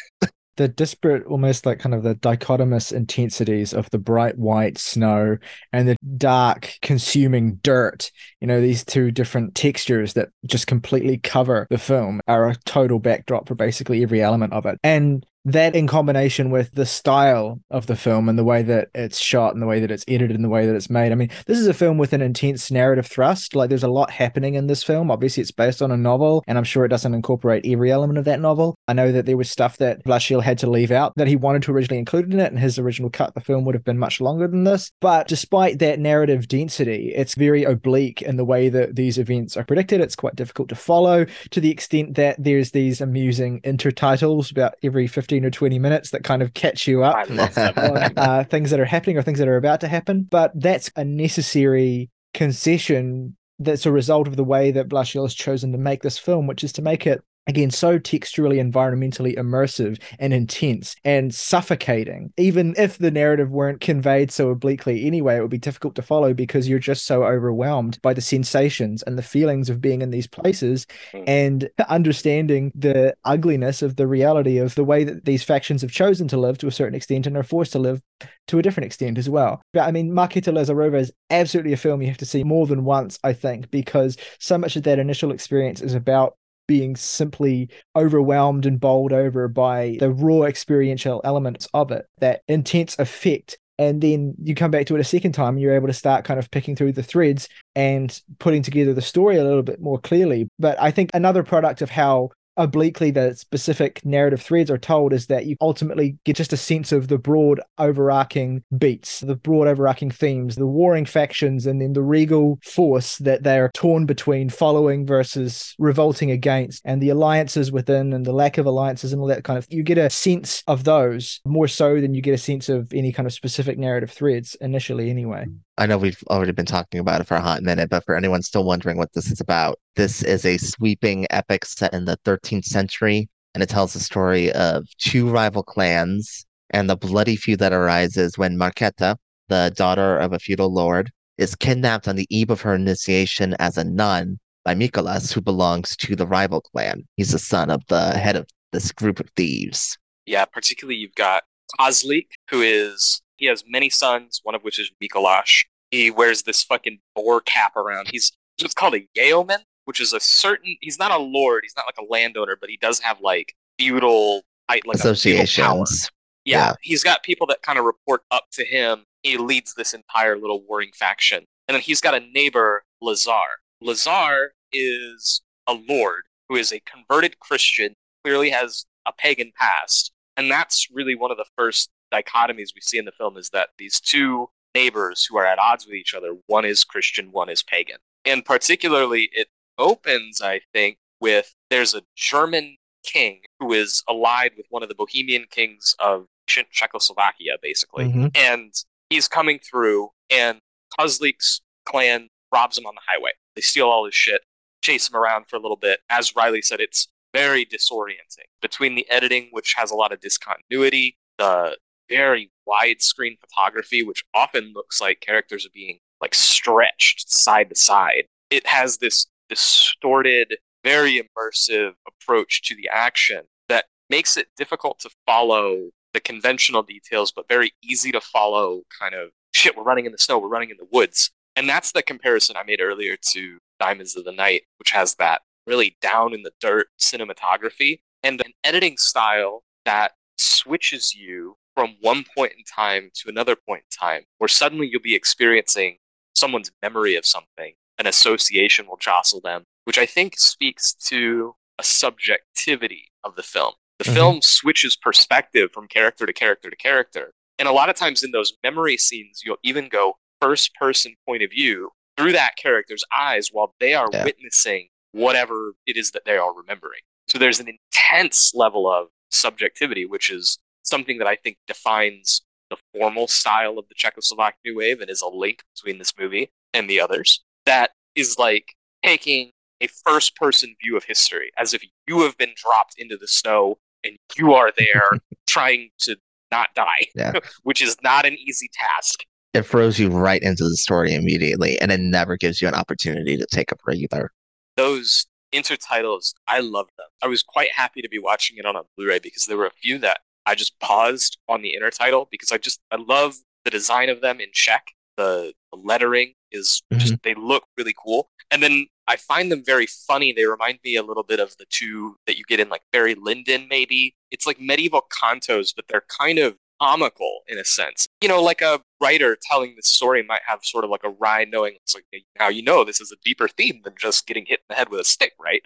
[0.59, 5.39] The disparate, almost like kind of the dichotomous intensities of the bright white snow
[5.73, 8.11] and the dark, consuming dirt.
[8.41, 12.99] You know, these two different textures that just completely cover the film are a total
[12.99, 14.79] backdrop for basically every element of it.
[14.83, 19.19] And that in combination with the style of the film and the way that it's
[19.19, 21.13] shot and the way that it's edited and the way that it's made.
[21.13, 23.55] I mean, this is a film with an intense narrative thrust.
[23.55, 25.11] Like there's a lot happening in this film.
[25.11, 28.25] Obviously, it's based on a novel, and I'm sure it doesn't incorporate every element of
[28.27, 28.77] that novel.
[28.87, 31.63] I know that there was stuff that Vláčil had to leave out that he wanted
[31.63, 34.21] to originally include in it, and his original cut, the film would have been much
[34.21, 34.91] longer than this.
[35.01, 39.65] But despite that narrative density, it's very oblique in the way that these events are
[39.65, 40.01] predicted.
[40.01, 45.07] It's quite difficult to follow to the extent that there's these amusing intertitles about every
[45.07, 47.39] 15 or 20 minutes that kind of catch you up on
[48.17, 50.27] uh, things that are happening or things that are about to happen.
[50.29, 55.73] But that's a necessary concession that's a result of the way that Vláčil has chosen
[55.73, 60.33] to make this film, which is to make it again so texturally environmentally immersive and
[60.33, 65.59] intense and suffocating even if the narrative weren't conveyed so obliquely anyway it would be
[65.59, 69.81] difficult to follow because you're just so overwhelmed by the sensations and the feelings of
[69.81, 71.25] being in these places Mm.
[71.27, 76.29] and understanding the ugliness of the reality of the way that these factions have chosen
[76.29, 78.03] to live to a certain extent and are forced to live
[78.49, 79.63] to a different extent as well.
[79.73, 82.85] But I mean, Marketa Lazarova is absolutely a film you have to see more than
[82.85, 86.37] once, I think, because so much of that initial experience is about
[86.69, 92.97] being simply overwhelmed and bowled over by the raw experiential elements of it, that intense
[93.01, 93.59] effect.
[93.81, 96.25] And then you come back to it a second time and you're able to start
[96.25, 99.99] kind of picking through the threads and putting together the story a little bit more
[99.99, 100.49] clearly.
[100.59, 105.29] But I think another product of how obliquely the specific narrative threads are told is
[105.29, 110.11] that you ultimately get just a sense of the broad overarching beats, the broad overarching
[110.11, 115.75] themes, the warring factions, and then the regal force that they're torn between following versus
[115.79, 119.57] revolting against, and the alliances within and the lack of alliances and all that kind
[119.57, 122.93] of you get a sense of those more so than you get a sense of
[122.93, 125.47] any kind of specific narrative threads initially anyway.
[125.49, 125.59] Mm.
[125.79, 128.43] I know we've already been talking about it for a hot minute, but for anyone
[128.43, 132.65] still wondering what this is about, this is a sweeping epic set in the 13th
[132.65, 137.73] century, and it tells the story of two rival clans and the bloody feud that
[137.73, 142.61] arises when Marketa, the daughter of a feudal lord, is kidnapped on the eve of
[142.61, 147.07] her initiation as a nun by Mikolas, who belongs to the rival clan.
[147.17, 149.97] He's the son of the head of this group of thieves.
[150.27, 151.45] Yeah, particularly you've got
[151.79, 155.65] Kozlik, who is he has many sons, one of which is Mikolash.
[155.91, 158.09] He wears this fucking boar cap around.
[158.13, 160.77] He's what's called a yeoman, which is a certain.
[160.81, 161.63] He's not a lord.
[161.65, 164.83] He's not like a landowner, but he does have like feudal, like.
[164.93, 166.11] Associations.
[166.45, 166.73] Yeah, Yeah.
[166.83, 169.05] he's got people that kind of report up to him.
[169.23, 171.45] He leads this entire little warring faction.
[171.69, 173.61] And then he's got a neighbor, Lazar.
[173.81, 180.13] Lazar is a lord who is a converted Christian, clearly has a pagan past.
[180.37, 183.71] And that's really one of the first dichotomies we see in the film is that
[183.79, 187.63] these two neighbors who are at odds with each other, one is Christian, one is
[187.63, 187.99] pagan.
[188.25, 194.67] And particularly, it opens, I think, with there's a German king who is allied with
[194.71, 198.07] one of the Bohemian kings of Czech- Czechoslovakia, basically.
[198.07, 198.37] Mhm.
[198.37, 198.75] And
[199.11, 200.61] he's coming through, and
[200.99, 203.33] Kozlik's clan robs him on the highway.
[203.55, 204.43] They steal all his shit,
[204.83, 206.01] chase him around for a little bit.
[206.09, 211.17] As Ryley said, it's very disorienting between the editing, which has a lot of discontinuity,
[211.37, 217.77] the very widescreen photography, which often looks like characters are being like stretched side to
[217.77, 218.25] side.
[218.51, 225.11] It has this distorted, very immersive approach to the action that makes it difficult to
[225.27, 230.13] follow the conventional details, but very easy to follow kind of shit, we're running in
[230.13, 231.31] the snow, we're running in the woods.
[231.57, 235.43] And that's the comparison I made earlier to Diamonds of the Night, which has that
[235.67, 242.25] really down in the dirt cinematography and an editing style that switches you from one
[242.37, 245.99] point in time to another point in time, where suddenly you'll be experiencing
[246.35, 251.85] someone's memory of something, an association will jostle them, which I think speaks to a
[251.85, 253.75] subjectivity of the film.
[254.01, 254.15] The mm-hmm.
[254.15, 257.31] film switches perspective from character to character to character.
[257.61, 261.45] And a lot of times in those memory scenes, you'll even go first person point
[261.45, 264.25] of view through that character's eyes while they are yeah.
[264.25, 267.03] witnessing whatever it is that they are remembering.
[267.29, 272.77] So there's an intense level of subjectivity, which is something that I think defines the
[272.95, 276.89] formal style of the Czechoslovak New Wave and is a link between this movie and
[276.89, 277.43] the others.
[277.67, 278.75] That is like
[279.05, 283.29] taking a first person view of history as if you have been dropped into the
[283.29, 285.09] snow and you are there
[285.49, 286.17] trying to
[286.51, 287.33] not die, yeah.
[287.63, 289.25] which is not an easy task.
[289.55, 293.37] It throws you right into the story immediately, and it never gives you an opportunity
[293.37, 294.31] to take a breather.
[294.77, 297.07] Those intertitles, I love them.
[297.23, 299.73] I was quite happy to be watching it on a Blu-ray because there were a
[299.83, 304.09] few that I just paused on the intertitle because I just I love the design
[304.09, 304.93] of them in Czech.
[305.19, 307.17] The, the lettering is just mm-hmm.
[307.23, 310.33] they look really cool, and then I find them very funny.
[310.33, 313.15] They remind me a little bit of the two that you get in like Barry
[313.15, 314.15] Lyndon, maybe.
[314.31, 318.07] It's like medieval cantos, but they're kind of comical in a sense.
[318.23, 321.45] You know, like a writer telling this story might have sort of like a wry
[321.45, 322.05] knowing it's like
[322.39, 324.89] now you know this is a deeper theme than just getting hit in the head
[324.89, 325.61] with a stick, right?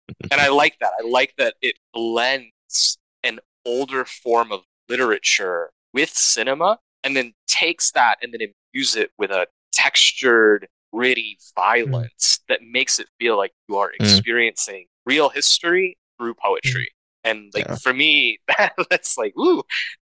[0.32, 0.92] and I like that.
[0.98, 2.98] I like that it blends
[3.66, 9.30] older form of literature with cinema and then takes that and then imbues it with
[9.30, 11.54] a textured gritty mm.
[11.54, 12.46] violence mm.
[12.48, 13.94] that makes it feel like you are mm.
[14.00, 14.86] experiencing mm.
[15.04, 16.88] real history through poetry.
[17.24, 17.30] Mm.
[17.30, 17.74] And like yeah.
[17.76, 19.62] for me, that, that's like, ooh,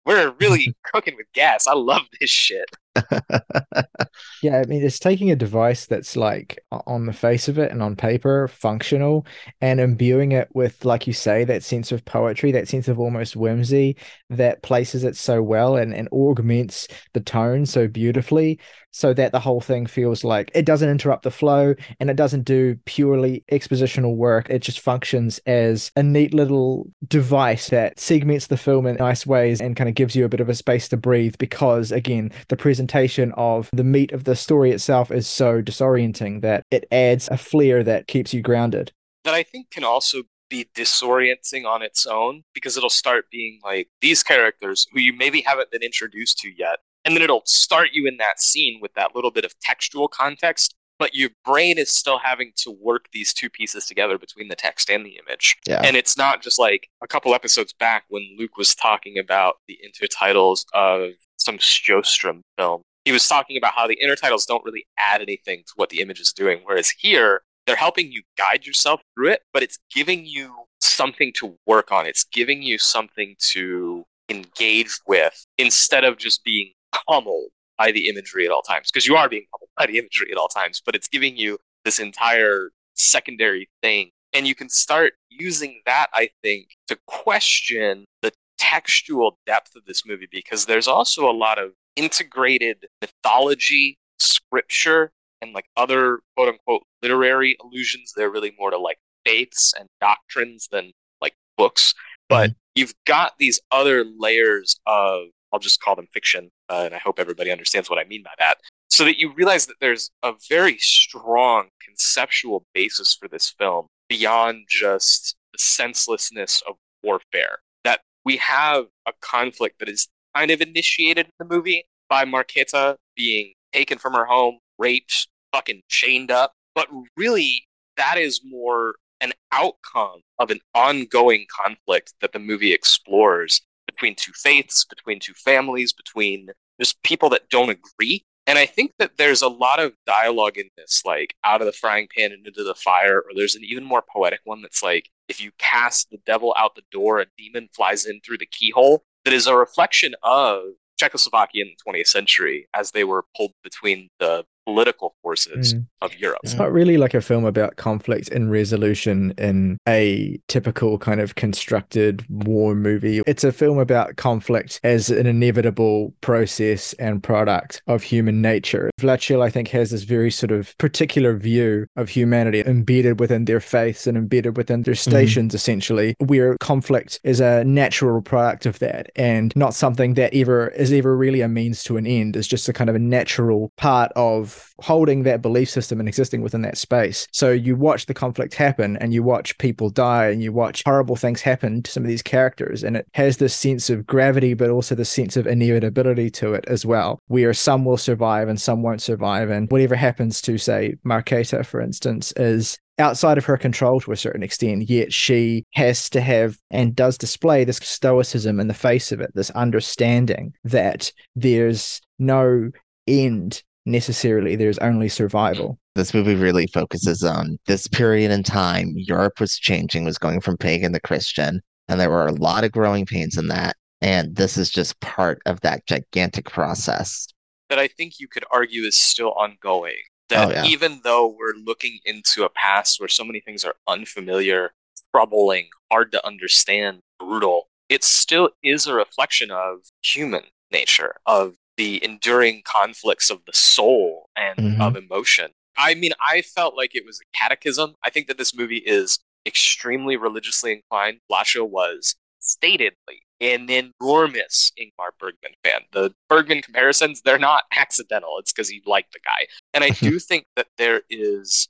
[0.05, 1.67] we're really cooking with gas.
[1.67, 2.69] I love this shit.
[4.43, 7.83] yeah, I mean, it's taking a device that's like on the face of it and
[7.83, 9.27] on paper functional
[9.61, 13.37] and imbuing it with, like you say, that sense of poetry, that sense of almost
[13.37, 13.97] whimsy
[14.31, 18.61] that places it so well and, and augments the tone so beautifully
[18.95, 22.45] so that the whole thing feels like it doesn't interrupt the flow and it doesn't
[22.45, 24.49] do purely expositional work.
[24.49, 29.61] It just functions as a neat little device that segments the film in nice ways
[29.61, 32.57] and kind of gives you a bit of a space to breathe because, again, the
[32.57, 37.37] presentation of the meat of the story itself is so disorienting that it adds a
[37.37, 38.93] flair that keeps you grounded.
[39.25, 43.89] That I think can also be disorienting on its own because it'll start being like
[44.01, 48.07] these characters who you maybe haven't been introduced to yet and then it'll start you
[48.07, 52.19] in that scene with that little bit of textual context but your brain is still
[52.19, 55.57] having to work these two pieces together between the text and the image.
[55.67, 55.81] Yeah.
[55.83, 59.79] And it's not just like a couple episodes back when Luke was talking about the
[59.85, 62.83] intertitles of some Sjostrom film.
[63.05, 66.21] He was talking about how the intertitles don't really add anything to what the image
[66.21, 70.55] is doing, whereas here they're helping you guide yourself through it, but it's giving you
[70.81, 72.07] something to work on.
[72.07, 76.73] It's giving you something to engage with instead of just being
[77.09, 80.31] pummeled by the imagery at all times because you are being pummeled by the imagery
[80.31, 84.11] at all times, but it's giving you this entire secondary thing.
[84.33, 90.05] And you can start using that, I think, to question the textual depth of this
[90.07, 96.83] movie because there's also a lot of integrated mythology, scripture, and like other quote unquote
[97.03, 98.13] literary allusions.
[98.17, 101.95] They're really more to like faiths and doctrines than like books.
[102.29, 102.59] But mm-hmm.
[102.75, 107.19] you've got these other layers of I'll just call them fiction, uh, and I hope
[107.19, 108.57] everybody understands what I mean by that.
[108.89, 114.67] So that you realize that there's a very strong conceptual basis for this film beyond
[114.69, 117.59] just the senselessness of warfare.
[117.85, 122.97] That we have a conflict that is kind of initiated in the movie by Marketa
[123.17, 126.53] being taken from her home, raped, fucking chained up.
[126.75, 127.67] But really,
[127.97, 134.33] that is more an outcome of an ongoing conflict that the movie explores between two
[134.33, 136.49] faiths, between two families, between
[136.81, 138.25] just people that don't agree.
[138.47, 141.73] And I think that there's a lot of dialogue in this, like out of the
[141.73, 145.09] frying pan and into the fire, or there's an even more poetic one that's like,
[145.29, 149.03] if you cast the devil out the door, a demon flies in through the keyhole.
[149.25, 150.65] That is a reflection of
[150.99, 155.87] Czechoslovakia in the 20th century as they were pulled between the political forces Mm.
[156.03, 156.39] of Europe.
[156.45, 161.35] It's not really like a film about conflict and resolution in a typical kind of
[161.35, 163.21] constructed war movie.
[163.27, 168.91] It's a film about conflict as an inevitable process and product of human nature.
[169.01, 173.61] Vláčil, I think, has this very sort of particular view of humanity embedded within their
[173.61, 179.11] faiths and embedded within their stations, essentially, where conflict is a natural product of that
[179.17, 182.37] and not something that ever is ever really a means to an end.
[182.37, 186.43] It's just a kind of a natural part of holding that belief system and existing
[186.43, 187.27] within that space.
[187.33, 191.17] So you watch the conflict happen and you watch people die and you watch horrible
[191.17, 192.83] things happen to some of these characters.
[192.83, 196.65] And it has this sense of gravity, but also the sense of inevitability to it
[196.67, 199.51] as well, where some will survive and some won't survive.
[199.51, 204.17] And whatever happens to, say, Marketa, for instance, is outside of her control to a
[204.17, 209.13] certain extent, yet she has to have and does display this stoicism in the face
[209.13, 212.71] of it, this understanding that there's no
[213.07, 215.79] end necessarily, there's only survival.
[215.95, 218.93] This movie really focuses on this period in time.
[218.97, 222.73] Europe was changing, was going from pagan to Christian, and there were a lot of
[222.73, 223.77] growing pains in that.
[224.01, 227.29] And this is just part of that gigantic process.
[227.71, 229.95] that I think you could argue is still ongoing.
[229.97, 230.65] Oh, that Oh, yeah.
[230.67, 234.73] even though we're looking into a past where so many things are unfamiliar,
[235.15, 242.03] troubling, hard to understand, brutal, it still is a reflection of human nature, of the
[242.05, 244.81] enduring conflicts of the soul and Mhm.
[244.81, 245.53] of emotion.
[245.77, 247.95] I mean, I felt like it was a catechism.
[248.05, 251.19] I think that this movie is extremely religiously inclined.
[251.31, 255.83] Vláčil was statedly an enormous Ingmar Bergman fan.
[255.93, 258.39] The Bergman comparisons, they're not accidental.
[258.39, 259.47] It's because he liked the guy.
[259.73, 261.69] And I do think that there is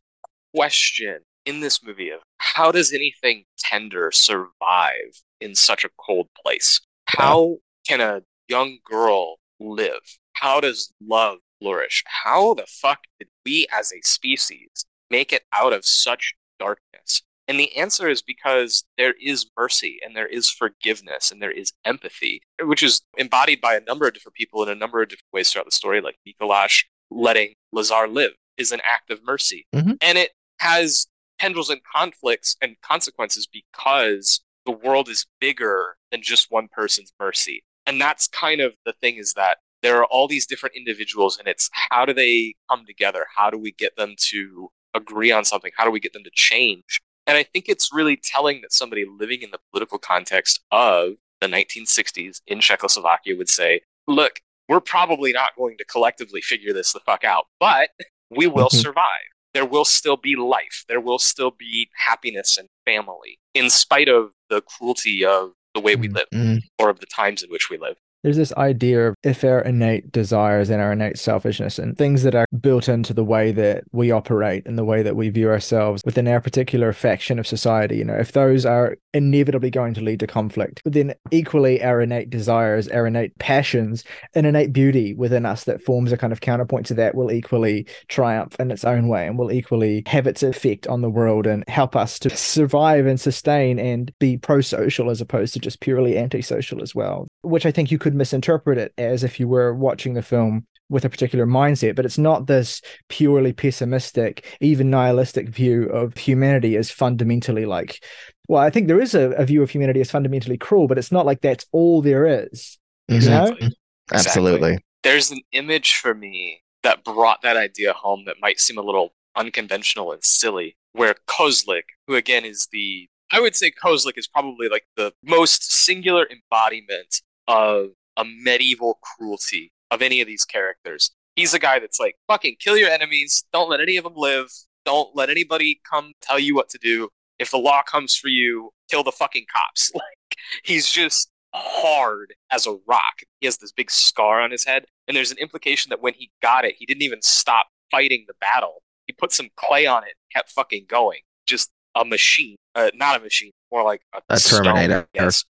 [0.55, 6.81] question in this movie of how does anything tender survive in such a cold place?
[7.07, 10.19] How can a young girl live?
[10.35, 12.05] How does love flourish?
[12.07, 17.23] How the fuck did we as a species make it out of such darkness?
[17.47, 21.73] And the answer is because there is mercy and there is forgiveness and there is
[21.85, 25.33] empathy, which is embodied by a number of different people in a number of different
[25.33, 29.67] ways throughout the story, like Mikolash letting Lazar live is an act of mercy.
[29.75, 29.99] Mhm.
[30.01, 31.07] And it has
[31.39, 37.63] tendrils and conflicts and consequences because the world is bigger than just one person's mercy.
[37.87, 41.47] And that's kind of the thing is that there are all these different individuals and
[41.47, 43.27] it's how do they come together?
[43.37, 45.73] How do we get them to agree on something?
[45.77, 47.01] How do we get them to change?
[47.27, 51.47] And I think it's really telling that somebody living in the political context of the
[51.49, 57.01] 1960s in Czechoslovakia would say, look, we're probably not going to collectively figure this the
[57.01, 57.91] fuck out, but
[58.31, 58.81] we will Mhm.
[58.81, 59.29] survive.
[59.53, 60.85] There will still be life.
[60.89, 65.97] There will still be happiness and family, in spite of the cruelty of the way
[65.97, 66.15] we Mm.
[66.15, 67.97] live Mm, or of the times in which we live.
[68.23, 72.35] There's this idea of if our innate desires and our innate selfishness and things that
[72.35, 76.01] are built into the way that we operate and the way that we view ourselves
[76.07, 80.21] within our particular faction of society, you know, if those are inevitably going to lead
[80.21, 84.05] to conflict, But then equally our innate desires, our innate passions,
[84.35, 87.87] and innate beauty within us that forms a kind of counterpoint to that will equally
[88.09, 91.65] triumph in its own way and will equally have its effect on the world and
[91.69, 96.19] help us to survive and sustain and be pro social as opposed to just purely
[96.19, 97.29] antisocial as well.
[97.43, 101.05] Which I think you could misinterpret it as if you were watching the film with
[101.05, 106.89] a particular mindset, but it's not this purely pessimistic, even nihilistic view of humanity as
[106.89, 108.03] fundamentally like,
[108.49, 111.11] well, I think there is a, a view of humanity as fundamentally cruel, but it's
[111.11, 112.79] not like that's all there is.
[113.09, 113.71] Exactly.
[114.13, 114.79] Absolutely.
[115.03, 119.15] There's an image for me that brought that idea home that might seem a little
[119.35, 124.69] unconventional and silly, where Kozlik, who again is the, I would say Kozlik is probably
[124.69, 131.11] like the most singular embodiment of a medieval cruelty of any of these characters.
[131.37, 134.49] He's a guy that's like, fucking kill your enemies, don't let any of them live,
[134.85, 137.09] don't let anybody come tell you what to do.
[137.39, 139.91] If the law comes for you, kill the fucking cops.
[140.05, 143.23] Like, he's just hard as a rock.
[143.41, 146.31] He has this big scar on his head, and there's an implication that when he
[146.43, 148.83] got it, he didn't even stop fighting the battle.
[149.07, 151.21] He put some clay on it, and kept fucking going.
[151.47, 155.07] Just a machine, uh, not a machine, more like a, A Terminator.
[155.15, 155.45] yes.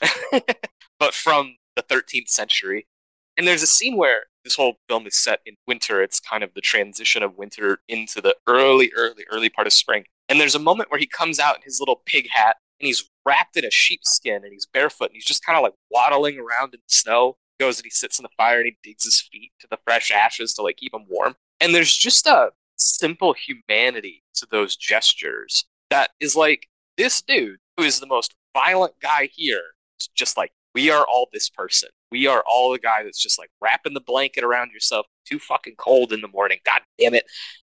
[0.98, 2.86] but from the 13th century.
[3.36, 6.02] And there's a scene where this whole film is set in winter.
[6.02, 10.04] It's kind of the transition of winter into the early, early, early part of spring.
[10.28, 13.08] And there's a moment where he comes out in his little pig hat and he's
[13.26, 16.74] wrapped in a sheepskin and he's barefoot and he's just kind of like waddling around
[16.74, 17.36] in the snow.
[17.58, 19.78] He goes and he sits in the fire and he digs his feet to the
[19.84, 21.34] fresh ashes to like keep him warm.
[21.60, 26.66] And there's just a simple humanity to those gestures that is like
[26.96, 29.62] this dude who is the most violent guy here
[30.14, 31.88] just like We are all this person.
[32.12, 35.74] We are all the guy that's just like wrapping the blanket around yourself, too fucking
[35.76, 36.58] cold in the morning.
[36.64, 37.24] God damn it.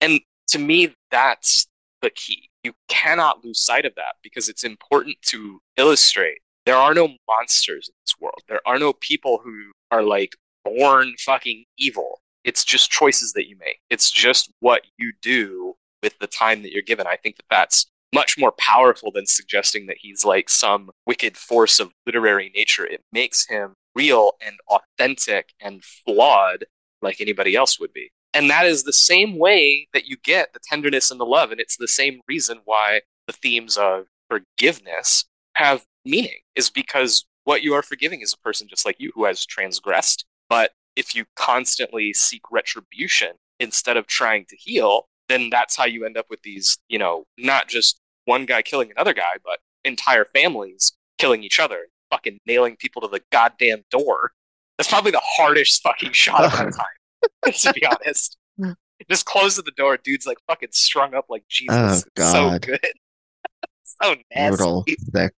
[0.01, 1.67] And to me, that's
[2.01, 2.49] the key.
[2.63, 7.89] You cannot lose sight of that because it's important to illustrate there are no monsters
[7.89, 8.41] in this world.
[8.47, 12.21] There are no people who are like born fucking evil.
[12.43, 13.79] It's just choices that you make.
[13.89, 17.07] It's just what you do with the time that you're given.
[17.07, 21.80] I think that that's much more powerful than suggesting that he's like some wicked force
[21.80, 22.86] of literary nature.
[22.86, 26.66] It makes him real and authentic and flawed
[27.01, 28.11] like anybody else would be.
[28.34, 31.51] And that is the same way that you get the tenderness and the love.
[31.51, 37.64] And it's the same reason why the themes of forgiveness have meaning, is because what
[37.64, 40.26] you are forgiving is a person just like you who has transgressed.
[40.49, 46.05] But if you constantly seek retribution instead of trying to heal, then that's how you
[46.05, 50.26] end up with these, you know, not just one guy killing another guy, but entire
[50.34, 54.32] families killing each other, fucking nailing people to the goddamn door.
[54.78, 58.38] That's probably the hardest fucking shot of all time, to be honest.
[59.09, 61.76] Just closes the door, dude's like fucking strung up like Jesus.
[61.76, 62.61] Oh, It's so God.
[62.61, 62.80] good.
[63.84, 64.55] so nasty.
[64.57, 65.34] brutal, thick.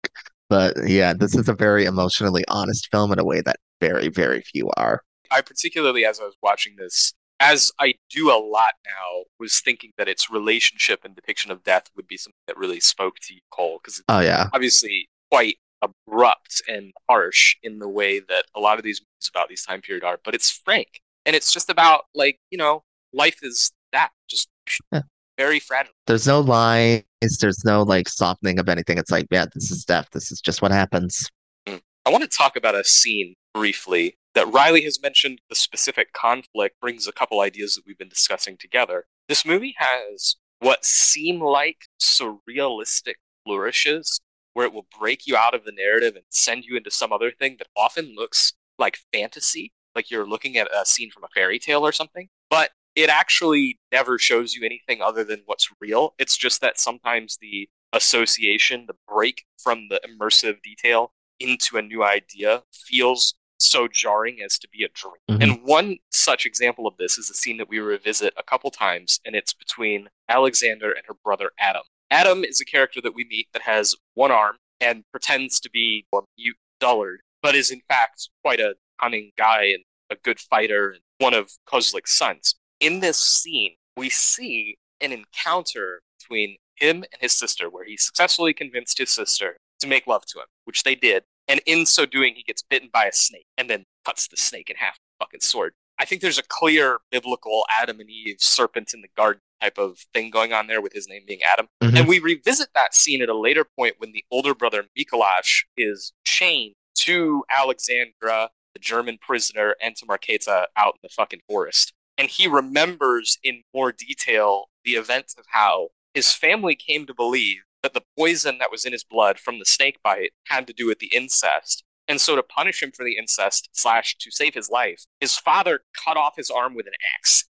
[0.50, 4.42] But yeah, this is a very emotionally honest film in a way that very, very
[4.42, 5.02] few are.
[5.32, 7.14] I particularly, as I was watching this,
[7.46, 11.90] as I do a lot now, was thinking that its relationship and depiction of death
[11.96, 14.50] would be something that really spoke to you, Cole, because it's Oh yeah.
[14.52, 19.50] obviously quite abrupt and harsh in the way that a lot of these movies about
[19.50, 21.02] these time period are, but it's frank.
[21.26, 22.84] And it's just about like, you know,
[23.14, 24.50] life is that just
[24.92, 25.02] Yeah.
[25.38, 25.94] very fragile.
[26.08, 27.04] There's no lies,
[27.40, 28.98] there's no like softening of anything.
[28.98, 30.08] It's like, yeah, this is death.
[30.12, 31.30] This is just what happens.
[31.68, 31.82] Mm.
[32.06, 35.42] I want to talk about a scene briefly that Ryley has mentioned.
[35.50, 39.06] The specific conflict brings a couple ideas that we've been discussing together.
[39.28, 43.16] This movie has what seem like surrealistic
[43.46, 44.22] flourishes
[44.54, 47.32] where it will break you out of the narrative and send you into some other
[47.32, 51.60] thing that often looks like fantasy, like you're looking at a scene from a fairy
[51.60, 52.30] tale or something.
[52.50, 56.14] But it actually never shows you anything other than what's real.
[56.18, 62.04] It's just that sometimes the association, the break from the immersive detail into a new
[62.04, 65.14] idea feels so jarring as to be a dream.
[65.30, 65.42] Mhm.
[65.44, 69.20] And one such example of this is a scene that we revisit a couple times,
[69.26, 71.84] and it's between Alexandra and her brother Adam.
[72.12, 76.06] Adam is a character that we meet that has one arm and pretends to be
[76.14, 80.92] a mute dullard, but is in fact quite a cunning guy and a good fighter
[80.92, 82.56] and one of Kozlik's sons.
[82.80, 88.54] In this scene, we see an encounter between him and his sister where he successfully
[88.54, 91.24] convinced his sister to make love to him, which they did.
[91.48, 94.70] And in so doing, he gets bitten by a snake and then cuts the snake
[94.70, 95.74] in half with a fucking sword.
[96.00, 100.00] I think there's a clear biblical Adam and Eve serpent in the garden type of
[100.14, 101.68] thing going on there with his name being Adam.
[101.82, 102.00] Mhm.
[102.00, 106.12] And we revisit that scene at a later point when the older brother Mikolash is
[106.26, 111.94] chained to Alexandra, the German prisoner, and to Marketa out in the fucking forest.
[112.18, 117.64] And he remembers in more detail the event of how his family came to believe
[117.86, 120.88] that the poison that was in his blood from the snake bite had to do
[120.88, 121.84] with the incest.
[122.08, 125.82] And so to punish him for the incest slash to save his life, his father
[126.04, 127.48] cut off his arm with an axe.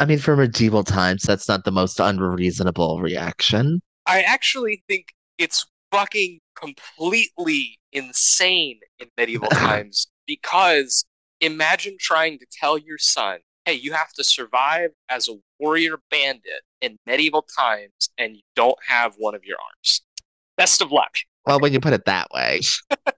[0.00, 3.80] I mean, for medieval times, that's not the most unreasonable reaction.
[4.06, 11.04] I actually think it's fucking completely insane in medieval times because
[11.40, 16.62] imagine trying to tell your son, hey, you have to survive as a warrior bandit
[16.80, 20.02] in medieval times and you don't have one of your arms.
[20.56, 21.16] Best of luck.
[21.44, 22.60] Well, when you put it that way.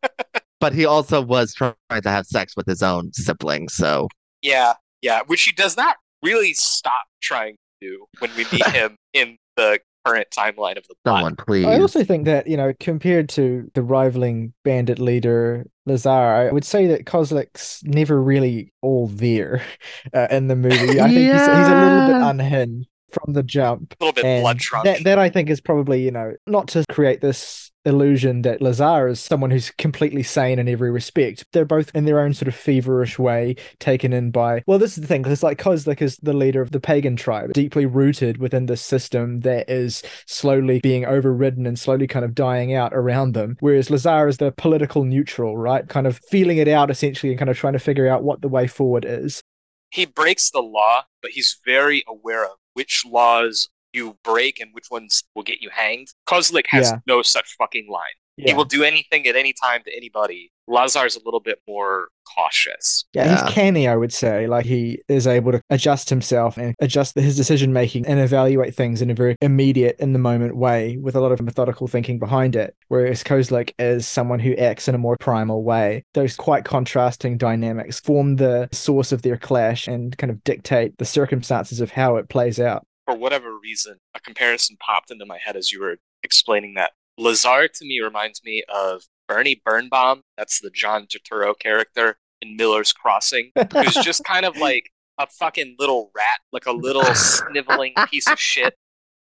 [0.61, 4.09] but he also was trying to have sex with his own sibling, so
[4.43, 8.97] Yeah, yeah, which he does not really stop trying to do when we meet him
[9.13, 11.19] in the current timeline of the plot.
[11.19, 11.67] someone please.
[11.67, 16.65] I also think that, you know, compared to the rivaling bandit leader Lazar, I would
[16.65, 19.63] say that Kozlik's never really all there
[20.15, 21.01] uh, in the movie.
[21.01, 23.95] I think he's, he's a little bit unhinged from the jump.
[24.01, 24.85] A little bit And blood drunk.
[24.85, 29.09] That, that I think is probably, you know, not to create this illusion that Lazar
[29.09, 31.45] is someone who's completely sane in every respect.
[31.53, 35.03] They're both in their own sort of feverish way taken in by, well, this is
[35.03, 38.67] the thing, because like Kozlik is the leader of the pagan tribe, deeply rooted within
[38.67, 43.57] this system that is slowly being overridden and slowly kind of dying out around them.
[43.61, 45.89] Whereas Lazar is the political neutral, right?
[45.89, 48.49] Kind of feeling it out essentially and kind of trying to figure out what the
[48.49, 49.43] way forward is.
[49.91, 54.87] he breaks the law, but he's very aware of which laws you break and which
[54.91, 56.09] ones will get you hanged.
[56.29, 56.99] Kozlik has Yeah.
[57.07, 58.03] no such fucking line.
[58.41, 60.53] He will do anything at any time to anybody.
[60.69, 63.05] Lazar's a little bit more cautious.
[63.13, 63.45] Yeah, Yeah.
[63.45, 64.47] he's canny, I would say.
[64.47, 69.03] Like he is able to adjust himself and adjust his decision making and evaluate things
[69.03, 72.55] in a very immediate, in the moment way with a lot of methodical thinking behind
[72.55, 72.77] it.
[72.87, 76.05] Whereas Kozlik is someone who acts in a more primal way.
[76.15, 81.05] Those quite contrasting dynamics form the source of their clash and kind of dictate the
[81.05, 82.87] circumstances of how it plays out.
[83.09, 86.91] For whatever reason, a comparison popped into my head as you were explaining that.
[87.17, 90.21] Lazar to me reminds me of Bernie Bernbaum.
[90.37, 95.77] That's the John Turturro character in Miller's Crossing, who's just kind of like a fucking
[95.79, 98.75] little rat, like a little sniveling piece of shit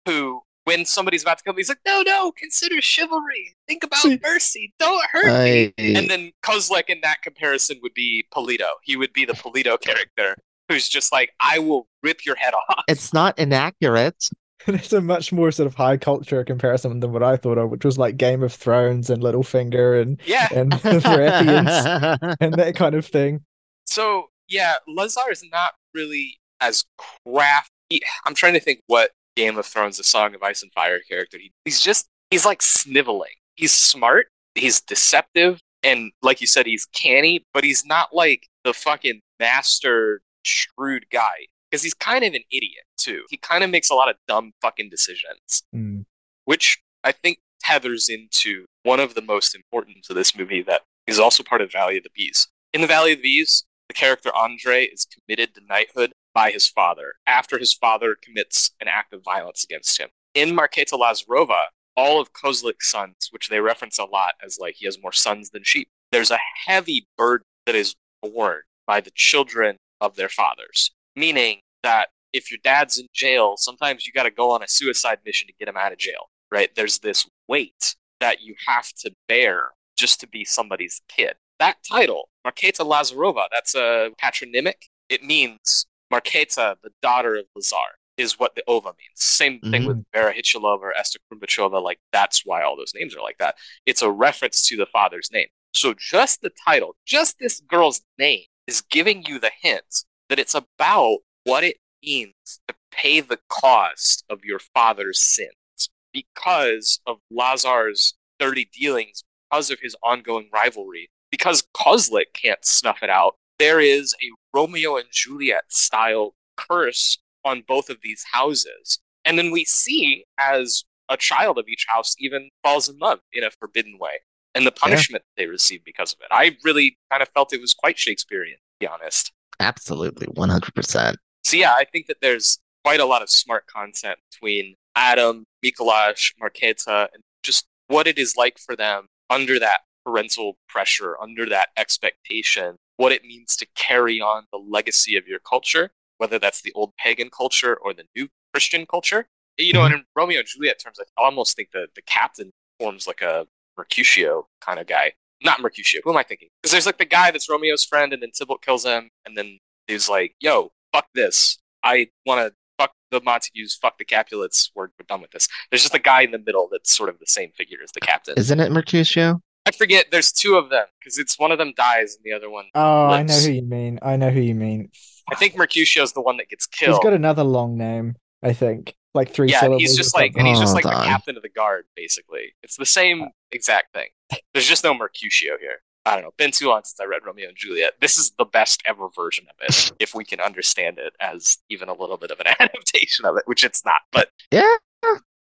[0.06, 3.56] who when somebody's about to come, he's like, no, no, consider chivalry.
[3.68, 4.74] Think about mercy.
[4.80, 5.94] Don't hurt me.
[5.94, 8.70] And then Kozlik in that comparison would be Polito.
[8.82, 10.34] He would be the Polito character
[10.68, 12.84] who's just like, I will rip your head off.
[12.88, 14.28] it's not inaccurate.
[14.66, 17.84] it's a much more sort of high culture comparison than what I thought of, which
[17.84, 20.48] was like Game of Thrones and Littlefinger and Yeah.
[20.54, 23.44] and Baratheons and that kind of thing.
[23.86, 26.84] So yeah, Lazar is not really as
[27.26, 28.00] crafty.
[28.24, 31.38] I'm trying to think what Game of Thrones, the Song of Ice and Fire character.
[31.38, 33.30] He, he's just he's like sniveling.
[33.54, 34.26] He's smart.
[34.54, 37.44] He's deceptive, and like you said, he's canny.
[37.54, 42.84] But he's not like the fucking master shrewd guy because he's kind of an idiot
[42.96, 43.22] too.
[43.28, 46.04] He kind of makes a lot of dumb fucking decisions Mm.
[46.44, 51.18] which I think tethers into one of the most important to this movie that is
[51.18, 52.48] also part of Valley of the Bees.
[52.72, 56.68] In the Valley of the Bees, the character Andre is committed to knighthood by his
[56.68, 60.08] father after his father commits an act of violence against him.
[60.34, 61.62] In Marketa Lazarova,
[61.96, 65.50] all of Kozlik's sons, which they reference a lot as like he has more sons
[65.50, 70.90] than sheep, there's a heavy burden that is borne by the children of their fathers.
[71.16, 75.18] Meaning that if your dad's in jail, sometimes you got to go on a suicide
[75.24, 76.70] mission to get him out of jail, right?
[76.74, 81.34] There's this weight that you have to bear just to be somebody's kid.
[81.58, 84.86] That title, Marketa Lazarova, that's a patronymic.
[85.08, 87.76] It means Marketa, the daughter of Lazar,
[88.16, 89.14] is what the ova means.
[89.14, 89.86] Same thing mm-hmm.
[89.86, 91.82] with Vera Chytilová or Esther Krumbachova.
[91.82, 93.54] Like, that's why all those names are like that.
[93.86, 95.46] It's a reference to the father's name.
[95.72, 100.54] So just the title, just this girl's name, is giving you the hint that it's
[100.54, 102.34] about what it means
[102.68, 109.80] to pay the cost of your father's sins because of Lazar's dirty dealings, because of
[109.80, 113.34] his ongoing rivalry, because Kozlik can't snuff it out.
[113.58, 119.00] There is a Romeo and Juliet style curse on both of these houses.
[119.24, 123.42] And then we see as a child of each house even falls in love in
[123.42, 124.20] a forbidden way
[124.58, 126.26] and the punishment they receive because of it.
[126.30, 129.32] I really kind of felt it was quite Shakespearean, to be honest.
[129.60, 131.14] Absolutely, 100%.
[131.44, 136.32] So yeah, I think that there's quite a lot of smart content between Adam, Mikolash,
[136.42, 141.68] Marketa, and just what it is like for them under that parental pressure, under that
[141.76, 146.72] expectation, what it means to carry on the legacy of your culture, whether that's the
[146.72, 149.26] old pagan culture or the new Christian culture.
[149.56, 153.08] You know, and in Romeo and Juliet terms, I almost think that the captain forms
[153.08, 153.46] like a
[153.78, 155.12] Mercutio kind of guy.
[155.42, 156.00] Not Mercutio.
[156.04, 156.48] Who am I thinking?
[156.60, 159.58] Because there's like the guy that's Romeo's friend, and then Tybalt kills him, and then
[159.86, 161.58] he's like, "Yo, fuck this.
[161.82, 164.72] I want to fuck the Montagues, fuck the Capulets.
[164.74, 167.20] We're, we're done with this." There's just a guy in the middle that's sort of
[167.20, 168.34] the same figure as the captain.
[168.36, 169.40] Isn't it Mercutio?
[169.64, 170.06] I forget.
[170.10, 172.64] There's two of them because it's one of them dies and the other one.
[172.74, 173.98] Oh, I know who you mean.
[174.02, 174.90] I know who you mean.
[175.30, 176.96] I think Mercutio's the one that gets killed.
[176.96, 178.94] He's got another long name, I think.
[179.18, 179.82] Like three yeah, and syllables.
[179.82, 182.54] he's just like, and he's oh, just like Hold the captain of the guard, basically.
[182.62, 184.08] It's the same exact thing.
[184.54, 185.80] There's just no Mercutio here.
[186.06, 186.30] I don't know.
[186.38, 187.94] Been too long since I read Romeo and Juliet.
[188.00, 191.88] This is the best ever version of it, if we can understand it as even
[191.88, 194.00] a little bit of an adaptation of it, which it's not.
[194.12, 194.76] But Yeah.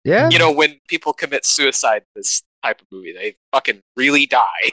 [0.04, 0.28] Yeah.
[0.28, 4.72] you know, when people commit suicide this type of movie, they fucking really die.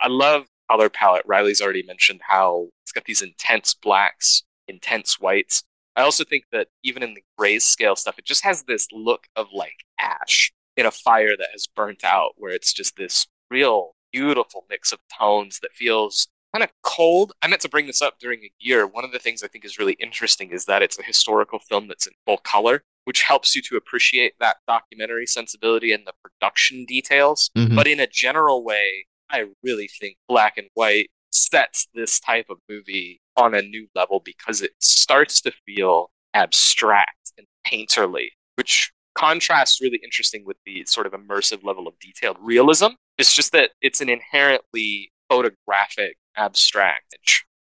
[0.00, 1.26] I love color palette.
[1.26, 5.62] Ryley's already mentioned how it's got these intense blacks, intense whites.
[5.96, 9.48] I also think that even in the grayscale stuff, it just has this look of
[9.52, 14.64] like ash in a fire that has burnt out, where it's just this real beautiful
[14.70, 17.32] mix of tones that feels kind of cold.
[17.42, 18.86] I meant to bring this up during Aguirre.
[18.86, 21.88] One of the things I think is really interesting is that it's a historical film
[21.88, 26.84] that's in full color, which helps you to appreciate that documentary sensibility and the production
[26.84, 27.50] details.
[27.56, 27.74] Mhm.
[27.74, 32.58] But in a general way, I really think black and white sets this type of
[32.68, 39.80] movie on a new level because it starts to feel abstract and painterly, which contrasts
[39.80, 42.88] really interesting with the sort of immersive level of detailed realism.
[43.18, 47.14] It's just that it's an inherently photographic abstract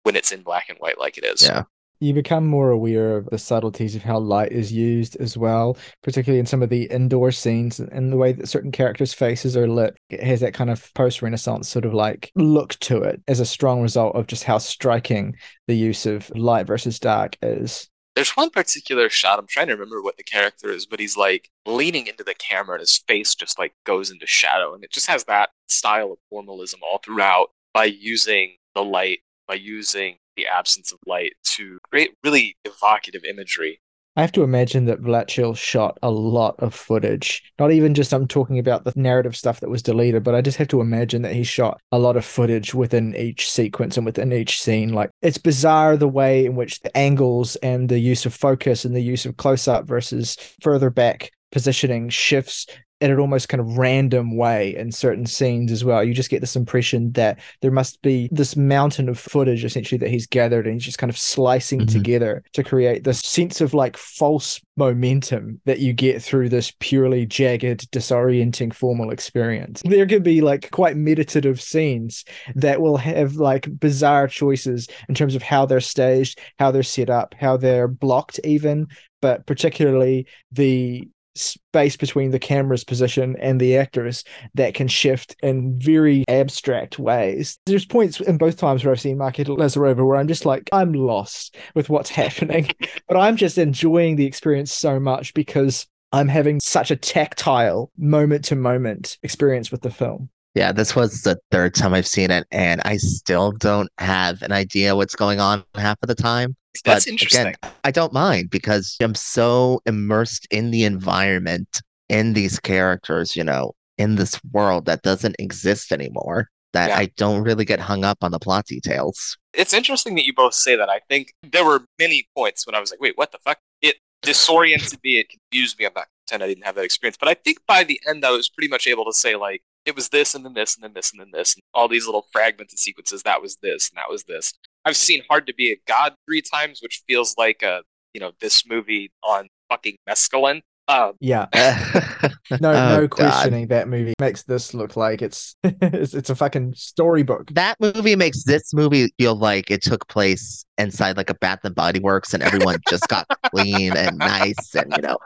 [0.02, 1.42] when it's in black and white like it is.
[1.42, 1.64] Yeah.
[2.00, 6.40] You become more aware of the subtleties of how light is used as well, particularly
[6.40, 9.96] in some of the indoor scenes and the way that certain characters' faces are lit.
[10.10, 13.46] It has that kind of post Renaissance sort of like look to it as a
[13.46, 15.36] strong result of just how striking
[15.66, 17.88] the use of light versus dark is.
[18.14, 21.50] There's one particular shot, I'm trying to remember what the character is, but he's like
[21.66, 24.74] leaning into the camera and his face just like goes into shadow.
[24.74, 29.54] And it just has that style of formalism all throughout by using the light, by
[29.54, 33.80] using the absence of light to create really evocative imagery.
[34.16, 37.52] I have to imagine that Vláčil shot a lot of footage.
[37.56, 40.58] Not even just I'm talking about the narrative stuff that was deleted, but I just
[40.58, 44.32] have to imagine that he shot a lot of footage within each sequence and within
[44.32, 44.92] each scene.
[44.92, 48.96] Like it's bizarre the way in which the angles and the use of focus and
[48.96, 52.66] the use of close up versus further back positioning shifts
[53.00, 56.02] in an almost kind of random way in certain scenes as well.
[56.02, 60.10] You just get this impression that there must be this mountain of footage essentially that
[60.10, 61.96] he's gathered and he's just kind of slicing mm-hmm.
[61.96, 67.24] together to create this sense of like false momentum that you get through this purely
[67.24, 69.82] jagged, disorienting formal experience.
[69.84, 72.24] There could be like quite meditative scenes
[72.56, 77.10] that will have like bizarre choices in terms of how they're staged, how they're set
[77.10, 78.88] up, how they're blocked, even
[79.20, 81.08] but particularly the
[81.38, 84.24] space between the camera's position and the actors
[84.54, 87.58] that can shift in very abstract ways.
[87.66, 90.92] There's points in both times where I've seen Marketa Lazarova where I'm just like, I'm
[90.92, 92.70] lost with what's happening,
[93.08, 98.44] but I'm just enjoying the experience so much because I'm having such a tactile moment
[98.46, 100.30] to moment experience with the film.
[100.54, 104.50] Yeah, this was the third time I've seen it, and I still don't have an
[104.50, 106.56] idea what's going on half of the time.
[106.82, 107.46] That's but interesting.
[107.48, 113.44] Again, I don't mind because I'm so immersed in the environment, in these characters, you
[113.44, 116.98] know, in this world that doesn't exist anymore, that yeah.
[116.98, 119.36] I don't really get hung up on the plot details.
[119.54, 120.88] It's interesting that you both say that.
[120.88, 123.58] I think there were many points when I was like, wait, what the fuck?
[123.82, 125.86] It disoriented me, it confused me.
[125.86, 127.16] I'm not pretend I didn't have that experience.
[127.18, 129.96] But I think by the end, I was pretty much able to say, like, it
[129.96, 132.26] was this and then this and then this and then this and all these little
[132.30, 133.22] fragments and sequences.
[133.22, 134.52] That was this and that was this.
[134.88, 137.82] I've seen Hard to Be a God three times, which feels like a
[138.14, 140.62] you know this movie on fucking mescaline.
[140.88, 141.46] Um, yeah,
[142.60, 143.66] no, oh, no questioning.
[143.66, 143.76] God.
[143.76, 147.50] That movie makes this look like it's, it's it's a fucking storybook.
[147.52, 151.74] That movie makes this movie feel like it took place inside like a Bath and
[151.74, 155.18] Body Works, and everyone just got clean and nice, and you know,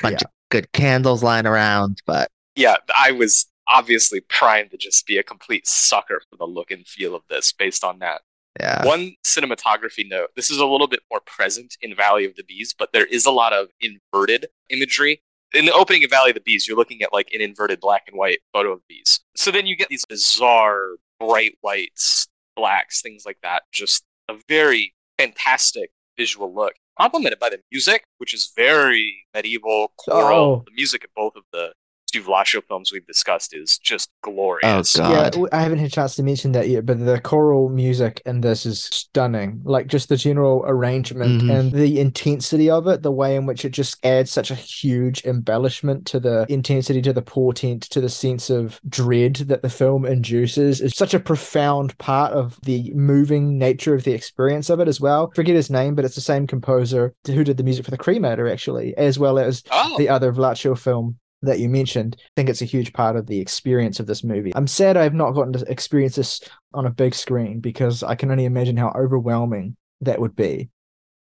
[0.00, 0.28] bunch yeah.
[0.28, 1.98] of good candles lying around.
[2.06, 6.70] But yeah, I was obviously primed to just be a complete sucker for the look
[6.70, 8.22] and feel of this based on that.
[8.60, 8.84] Yeah.
[8.84, 12.74] One cinematography note this is a little bit more present in Valley of the Bees,
[12.76, 15.22] but there is a lot of inverted imagery.
[15.54, 18.04] In the opening of Valley of the Bees, you're looking at like an inverted black
[18.06, 19.20] and white photo of bees.
[19.36, 22.26] So then you get these bizarre bright whites,
[22.56, 23.62] blacks, things like that.
[23.72, 30.38] Just a very fantastic visual look, complemented by the music, which is very medieval choral.
[30.38, 30.62] Oh.
[30.66, 31.72] The music of both of the
[32.12, 34.96] two Vláčil films we've discussed is just glorious.
[34.96, 35.36] Oh, God.
[35.36, 38.42] Yeah, I haven't had a chance to mention that yet, but the choral music in
[38.42, 39.60] this is stunning.
[39.64, 41.50] Like just the general arrangement mm-hmm.
[41.50, 45.24] and the intensity of it, the way in which it just adds such a huge
[45.24, 50.04] embellishment to the intensity, to the portent, to the sense of dread that the film
[50.04, 54.88] induces is such a profound part of the moving nature of the experience of it
[54.88, 55.32] as well.
[55.34, 58.50] Forget his name, but it's the same composer who did the music for the Cremator,
[58.50, 59.96] actually, as well as oh.
[59.96, 63.40] the other Vláčil film that you mentioned, I think it's a huge part of the
[63.40, 64.52] experience of this movie.
[64.54, 66.40] I'm sad I've not gotten to experience this
[66.72, 70.70] on a big screen because I can only imagine how overwhelming that would be.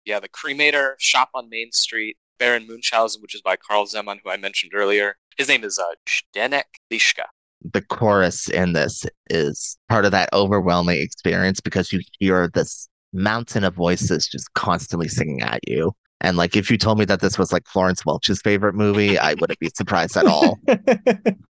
[0.05, 4.29] Yeah, The Cremator, Shop on Main Street, Baron Munchausen, which is by Karl Zeman, who
[4.29, 5.15] I mentioned earlier.
[5.37, 7.25] His name is uh, Zdenek Liška.
[7.73, 13.63] The chorus in this is part of that overwhelming experience because you hear this mountain
[13.63, 15.93] of voices just constantly singing at you.
[16.21, 19.35] And like, if you told me that this was like Florence Welch's favorite movie, I
[19.35, 20.59] wouldn't be surprised at all.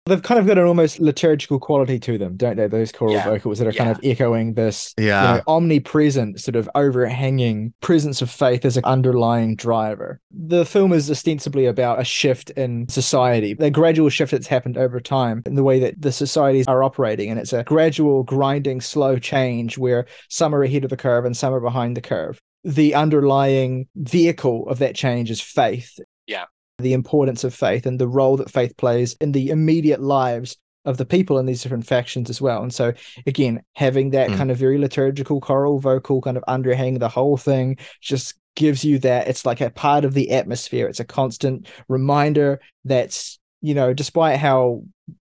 [0.06, 2.68] They've kind of got an almost liturgical quality to them, don't they?
[2.68, 3.26] Those choral yeah.
[3.26, 3.78] vocals that are yeah.
[3.78, 5.32] kind of echoing this yeah.
[5.32, 10.20] You know, omnipresent, sort of overhanging presence of faith as an underlying driver.
[10.32, 15.00] The film is ostensibly about a shift in society, the gradual shift that's happened over
[15.00, 17.30] time in the way that the societies are operating.
[17.30, 21.36] And it's a gradual, grinding, slow change where some are ahead of the curve and
[21.36, 25.98] some are behind the curve the underlying vehicle of that change is faith.
[26.28, 26.46] Yeah.
[26.80, 30.98] The importance of faith and the role that faith plays in the immediate lives of
[30.98, 32.62] the people in these different factions as well.
[32.62, 32.92] And so
[33.26, 34.38] again, having that mm.
[34.38, 39.00] kind of very liturgical choral vocal kind of underhang the whole thing just gives you
[39.00, 40.88] that it's like a part of the atmosphere.
[40.88, 44.84] It's a constant reminder that's, you know, despite how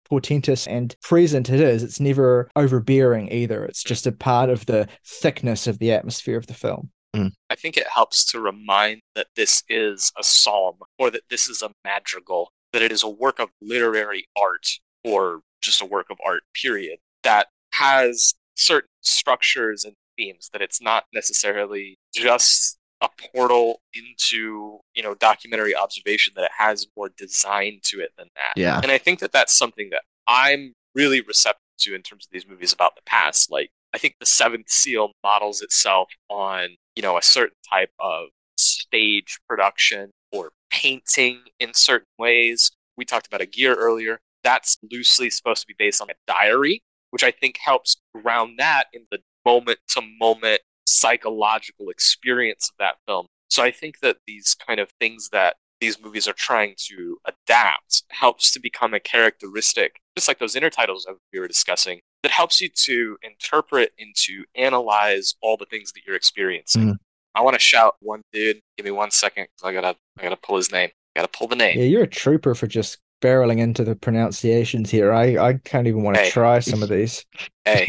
[0.09, 3.63] portentous and present it is, it's never overbearing either.
[3.63, 6.89] It's just a part of the thickness of the atmosphere of the film.
[7.17, 7.31] Mm.
[7.49, 11.61] I think it helps to remind that this is a psalm or that this is
[11.61, 14.67] a madrigal, that it is a work of literary art
[15.03, 20.81] or just a work of art, period, that has certain structures and themes, that it's
[20.81, 27.79] not necessarily just a portal into you know documentary observation that it has more design
[27.83, 28.79] to it than that Yeah.
[28.81, 32.47] and i think that that's something that i'm really receptive to in terms of these
[32.47, 37.17] movies about the past like i think the seventh seal models itself on you know
[37.17, 38.27] a certain type of
[38.57, 45.61] stage production or painting in certain ways we talked about Aguirre earlier that's loosely supposed
[45.61, 46.81] to be based on a diary
[47.11, 52.95] which i think helps ground that in the moment to moment psychological experience of that
[53.05, 53.27] film.
[53.49, 58.03] So I think that these kind of things that these movies are trying to adapt
[58.09, 62.59] helps to become a characteristic, just like those intertitles that we were discussing, that helps
[62.61, 66.93] you to interpret and to analyze all the things that you're experiencing.
[66.93, 66.95] Mhm.
[67.35, 68.59] I want to shout one dude.
[68.77, 70.89] Give me one second because I gotta I gotta pull his name.
[71.15, 71.77] I gotta pull the name.
[71.77, 75.11] Yeah, you're a trooper for just barreling into the pronunciations here.
[75.13, 76.29] I, I can't even want to Hey.
[76.31, 77.25] try some of these.
[77.65, 77.85] Hey,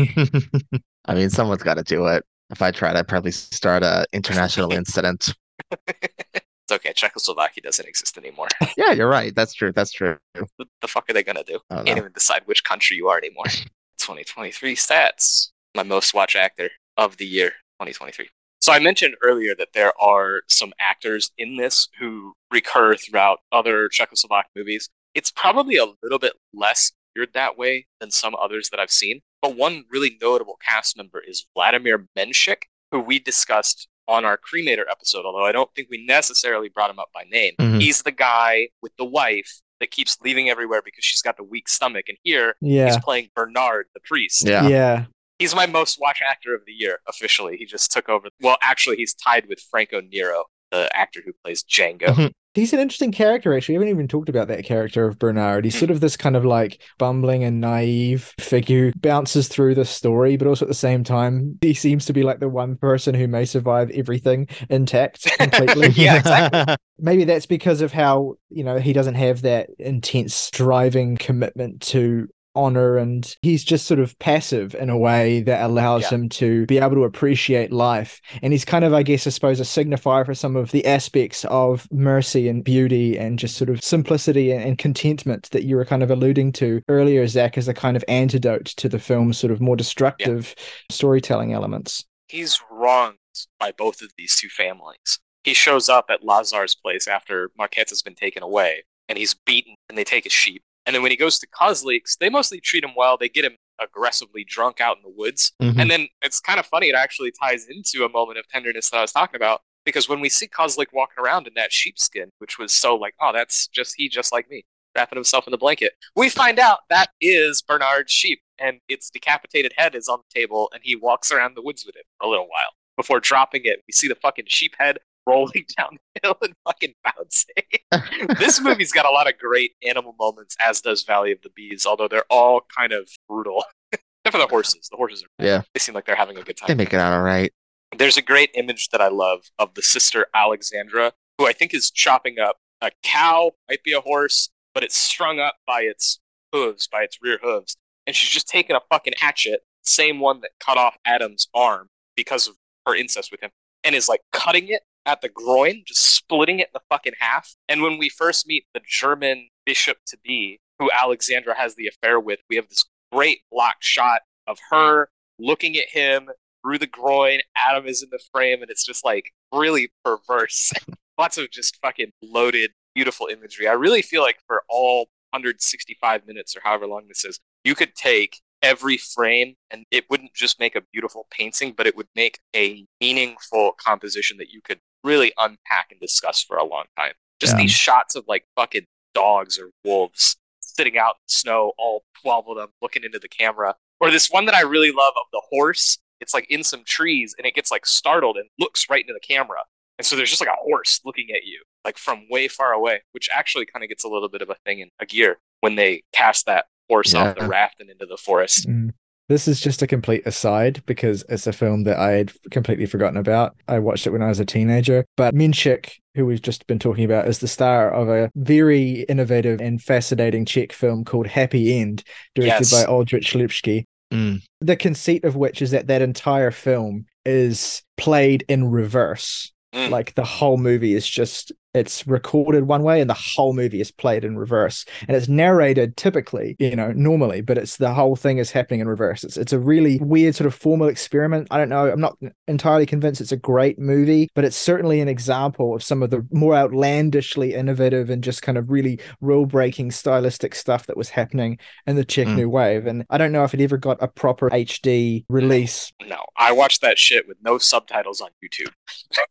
[1.07, 2.25] I mean, someone's got to do it.
[2.51, 5.35] If I tried, I'd probably start a international incident.
[6.69, 6.93] it's okay.
[6.93, 8.49] Czechoslovakia doesn't exist anymore.
[8.77, 9.35] Yeah, you're right.
[9.35, 9.73] That's true.
[9.73, 10.19] That's true.
[10.57, 11.59] what the fuck are they gonna do?
[11.71, 11.97] Can't know.
[11.97, 13.47] even decide which country you are anymore.
[13.99, 15.51] 2023 stats.
[15.75, 17.51] My most watched actor of the year,
[17.81, 18.29] 2023.
[18.61, 23.89] So I mentioned earlier that there are some actors in this who recur throughout other
[23.89, 24.89] Czechoslovak movies.
[25.15, 29.21] It's probably a little bit less geared that way than some others that I've seen.
[29.43, 32.63] But one really notable cast member is Vladimir Menshik,
[32.93, 36.99] who we discussed on our Cremator episode, although I don't think we necessarily brought him
[36.99, 37.53] up by name.
[37.61, 37.81] Mhm.
[37.81, 41.69] He's the guy with the wife that keeps leaving everywhere because she's got the weak
[41.69, 42.07] stomach.
[42.09, 42.87] And here Yeah.
[42.87, 44.45] he's playing Bernard, the priest.
[44.47, 44.67] Yeah.
[44.67, 45.05] Yeah.
[45.39, 47.57] He's my most watched actor of the year, officially.
[47.59, 48.29] He just took over.
[48.41, 52.07] Well, actually, he's tied with Franco Nero, the actor who plays Django.
[52.09, 52.31] Mhm.
[52.59, 53.79] He's an interesting character, actually.
[53.79, 55.65] We haven't even talked about that character of Bernard.
[55.65, 59.85] He's sort of this kind of like bumbling and naive figure who bounces through the
[59.85, 63.15] story, but also at the same time, he seems to be like the one person
[63.15, 65.89] who may survive everything intact completely.
[65.99, 66.77] Yeah, exactly.
[66.99, 72.29] Maybe that's because of how, you know, he doesn't have that intense driving commitment to
[72.59, 76.09] honor and he's just sort of passive in a way that allows Yeah.
[76.11, 79.61] him to be able to appreciate life and he's kind of i guess i suppose
[79.61, 83.83] a signifier for some of the aspects of mercy and beauty and just sort of
[83.83, 87.97] simplicity and, contentment that you were kind of alluding to earlier zach as a kind
[87.97, 90.55] of antidote to the film's sort of more destructive
[90.91, 93.17] storytelling elements he's wronged
[93.61, 95.19] by both of these two families.
[95.45, 99.77] He shows up at Lazar's place after Marketa has been taken away, and he's beaten,
[99.89, 100.61] and they take his sheep.
[100.89, 103.19] And then when he goes to Kozlik's, they mostly treat him well.
[103.19, 105.53] They get him aggressively drunk out in the woods.
[105.61, 105.79] Mhm.
[105.79, 106.89] And then it's kind of funny.
[106.89, 110.21] It actually ties into a moment of tenderness that I was talking about because when
[110.21, 113.97] we see Kozlik walking around in that sheepskin, which was so like, oh, that's just
[113.99, 114.65] he, just like me,
[114.97, 119.75] wrapping himself in the blanket, we find out that is Bernard's sheep, and its decapitated
[119.77, 122.31] head is on the table, and he walks around the woods with it for a
[122.31, 123.83] little while before dropping it.
[123.87, 124.99] We see the fucking sheep head
[125.29, 128.37] rolling down the hill and fucking bouncing.
[128.39, 131.87] this movie's got a lot of great animal moments, as does Valley of the Bees,
[131.87, 133.65] although they're all kind of brutal.
[133.93, 134.89] Except for the horses.
[134.91, 135.63] The horses are Yeah.
[135.75, 136.67] they seem like they're having a good time.
[136.69, 137.53] They make it out all right.
[137.97, 141.91] There's a great image that I love of the sister Alexandra, who I think is
[141.91, 146.21] chopping up a cow, might be a horse, but it's strung up by its
[146.53, 147.77] hooves, by its rear hooves.
[148.07, 152.47] And she's just taking a fucking hatchet, same one that cut off Adam's arm because
[152.47, 152.55] of
[152.87, 153.51] her incest with him,
[153.85, 157.57] and is like cutting it at the groin, just splitting it in the fucking half.
[157.67, 162.21] And when we first meet the German bishop to be, who Alexandra has the affair
[162.21, 166.29] with, we have this great block shot of her looking at him
[166.63, 167.41] through the groin.
[167.57, 170.73] Adam is in the frame, and it's just like really perverse.
[171.19, 173.67] Lots of just fucking loaded, beautiful imagery.
[173.67, 177.95] I really feel like for all 165 minutes or however long this is, you could
[177.95, 182.39] take every frame and it wouldn't just make a beautiful painting, but it would make
[182.55, 187.13] a meaningful composition that you could really unpack and discuss for a long time.
[187.41, 187.63] Just Yeah.
[187.63, 188.85] these shots of like fucking
[189.15, 193.29] dogs or wolves sitting out in the snow, all 12 of them looking into the
[193.29, 193.75] camera.
[194.01, 195.99] Or this one that I really love of the horse.
[196.21, 199.21] It's like in some trees and it gets like startled and looks right into the
[199.21, 199.59] camera.
[199.99, 203.03] And so there's just like a horse looking at you, like from way far away,
[203.13, 206.03] which actually kind of gets a little bit of a thing in Aguirre when they
[206.13, 208.69] cast that horse off the raft and into the forest.
[208.69, 208.91] Mm.
[209.29, 213.19] This is just a complete aside because it's a film that I had completely forgotten
[213.19, 213.55] about.
[213.69, 215.05] I watched it when I was a teenager.
[215.17, 219.61] But Menshik, who we've just been talking about, is the star of a very innovative
[219.61, 222.03] and fascinating Czech film called Happy End,
[222.35, 222.73] directed Yes.
[222.73, 223.85] by Oldřich Lipsky.
[224.13, 224.41] Mm.
[224.63, 229.53] The conceit of which is that that entire film is played in reverse.
[229.75, 229.91] Mm.
[229.91, 233.91] Like the whole movie is just it's recorded one way and the whole movie is
[233.91, 238.39] played in reverse and it's narrated typically you know normally but it's the whole thing
[238.39, 241.69] is happening in reverse it's, it's a really weird sort of formal experiment i don't
[241.69, 242.17] know i'm not
[242.49, 246.27] entirely convinced it's a great movie but it's certainly an example of some of the
[246.33, 251.59] more outlandishly innovative and just kind of really rule breaking stylistic stuff that was happening
[251.87, 252.37] in the czech Mm.
[252.37, 256.25] new wave and i don't know if it ever got a proper hd release No,
[256.37, 258.73] I watched that shit with no subtitles on YouTube.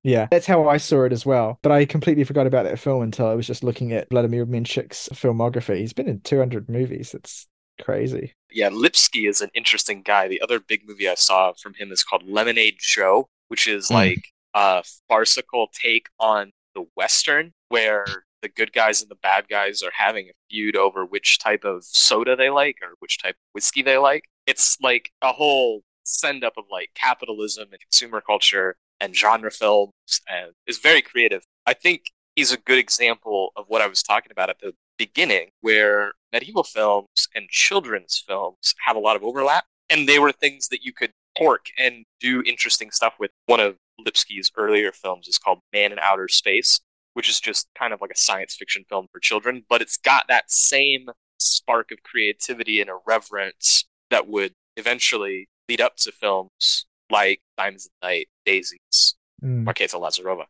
[0.04, 1.58] yeah, that's how I saw it as well.
[1.64, 5.10] But I completely forgot about that film until I was just looking at Vladimir Menshik's
[5.14, 5.78] filmography.
[5.80, 7.14] He's been in 200 movies.
[7.14, 7.48] That's
[7.82, 8.34] crazy.
[8.52, 10.28] Yeah, Lipsky is an interesting guy.
[10.28, 13.94] The other big movie I saw from him is called Lemonade Joe, which is Hmm.
[13.96, 18.06] like a farcical take on the Western, where
[18.44, 21.84] the good guys and the bad guys are having a feud over which type of
[21.84, 24.26] soda they like or which type of whiskey they like.
[24.46, 29.92] It's like a whole send up of like capitalism and consumer culture and genre films
[30.30, 31.44] and is very creative.
[31.66, 32.06] I think
[32.38, 36.64] he's a good example of what I was talking about at the beginning, where medieval
[36.64, 40.94] films and children's films have a lot of overlap, and they were things that you
[40.94, 43.32] could pork and do interesting stuff with.
[43.48, 46.80] One of Lipsky's earlier films is called Man in Outer Space,
[47.16, 50.28] which is just kind of like a science fiction film for children, but it's got
[50.28, 51.10] that same
[51.40, 58.08] spark of creativity and irreverence that would eventually lead up to films like Diamonds of
[58.08, 60.46] Night, Daisies, Mm, Marketa Lazarová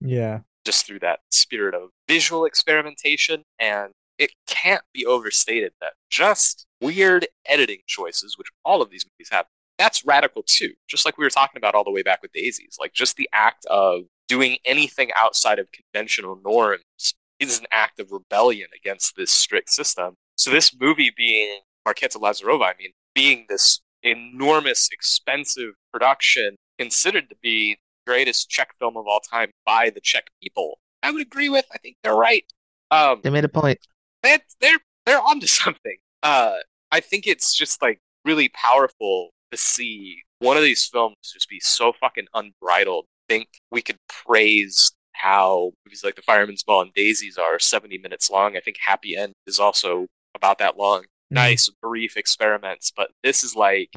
[0.00, 0.40] yeah.
[0.64, 3.44] Just through that spirit of visual experimentation.
[3.58, 9.30] And it can't be overstated that just weird editing choices, which all of these movies
[9.30, 9.46] have,
[9.78, 10.72] that's radical too.
[10.88, 12.76] Just like we were talking about all the way back with Daisies.
[12.78, 18.12] Like just the act of doing anything outside of conventional norms is an act of
[18.12, 20.14] rebellion against this strict system.
[20.36, 27.36] So this movie being Marketa Lazarová, I mean, being this enormous, expensive production considered to
[27.42, 27.78] be
[28.10, 30.78] greatest Czech film of all time by the Czech people.
[31.02, 31.64] I would agree with.
[31.72, 32.44] I think they're right.
[32.90, 33.78] Um, They made a point.
[34.22, 35.96] they they're they're onto something.
[36.22, 36.56] Uh,
[36.92, 41.60] I think it's just like really powerful to see one of these films just be
[41.60, 43.04] so fucking unbridled.
[43.28, 47.98] I think we could praise how movies like The Fireman's Ball and Daisies are 70
[47.98, 48.56] minutes long.
[48.56, 51.04] I think Happy End is also about that long.
[51.30, 53.90] Nice, brief experiments, but this is like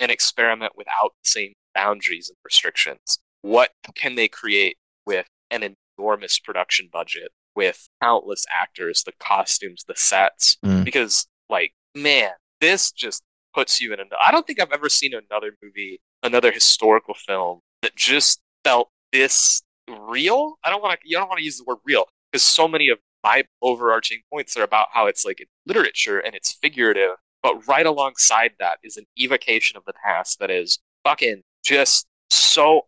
[0.00, 3.18] an experiment without the same boundaries and restrictions.
[3.42, 4.76] What can they create
[5.06, 10.56] with an enormous production budget, with countless actors, the costumes, the sets?
[10.64, 10.84] Mm.
[10.84, 12.30] Because, like, man,
[12.60, 13.22] this just
[13.54, 14.04] puts you in a.
[14.24, 19.62] I don't think I've ever seen another movie, another historical film that just felt this
[19.88, 20.54] real.
[20.64, 21.08] I don't want to.
[21.08, 24.56] You don't want to use the word real because so many of my overarching points
[24.56, 27.12] are about how it's like it's literature and it's figurative,
[27.42, 32.82] but right alongside that is an evocation of the past that is fucking just so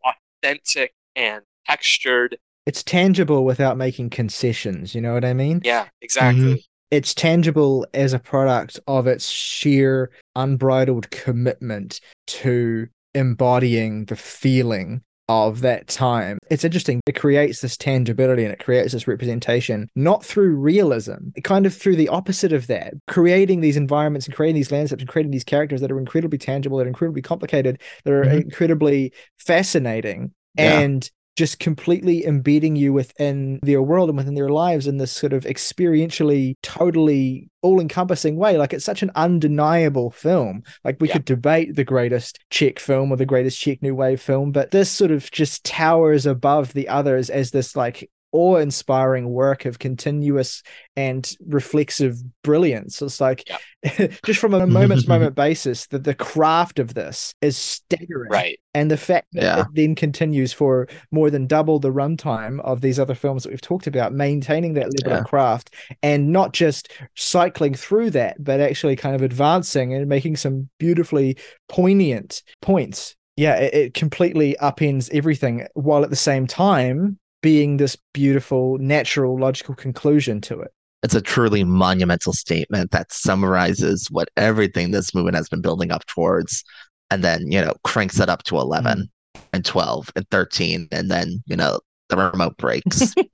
[0.45, 2.38] authentic and textured.
[2.66, 4.95] It's tangible without making concessions.
[4.95, 5.61] You know what I mean?
[5.64, 6.42] Yeah, exactly.
[6.42, 6.55] Mm-hmm.
[6.90, 15.60] It's tangible as a product of its sheer unbridled commitment to embodying the feeling of
[15.60, 16.38] that time.
[16.50, 17.00] It's interesting.
[17.06, 21.96] It creates this tangibility and it creates this representation, not through realism, kind of through
[21.96, 25.80] the opposite of that, creating these environments and creating these landscapes and creating these characters
[25.80, 28.42] that are incredibly tangible, that are incredibly complicated, that are Mhm.
[28.42, 30.32] incredibly fascinating.
[30.58, 30.80] Yeah.
[30.80, 35.32] And just completely embedding you within their world and within their lives in this sort
[35.32, 38.57] of experientially, totally all encompassing way.
[38.57, 40.62] Like it's such an undeniable film.
[40.85, 41.14] Like we Yeah.
[41.14, 44.91] could debate the greatest Czech film or the greatest Czech New Wave film, but this
[44.91, 50.62] sort of just towers above the others as this like awe inspiring work of continuous
[50.97, 53.01] and reflexive brilliance.
[53.01, 53.49] It's like
[54.26, 58.30] just from a moment to moment basis, that the craft of this is staggering.
[58.30, 58.59] Right.
[58.74, 59.61] And the fact that Yeah.
[59.61, 63.61] it then continues for more than double the runtime of these other films that we've
[63.61, 65.20] talked about, maintaining that level Yeah.
[65.20, 65.72] of craft
[66.03, 71.37] and not just cycling through that, but actually kind of advancing and making some beautifully
[71.68, 73.14] poignant points.
[73.37, 79.38] Yeah, it, it completely upends everything while at the same time being this beautiful, natural,
[79.38, 80.72] logical conclusion to it.
[81.03, 86.07] It's a truly monumental statement that summarizes what everything this movement has been building up
[86.07, 86.64] towards,
[87.11, 89.11] and then you know cranks it up to eleven
[89.53, 93.14] and twelve and thirteen, and then you know the remote breaks.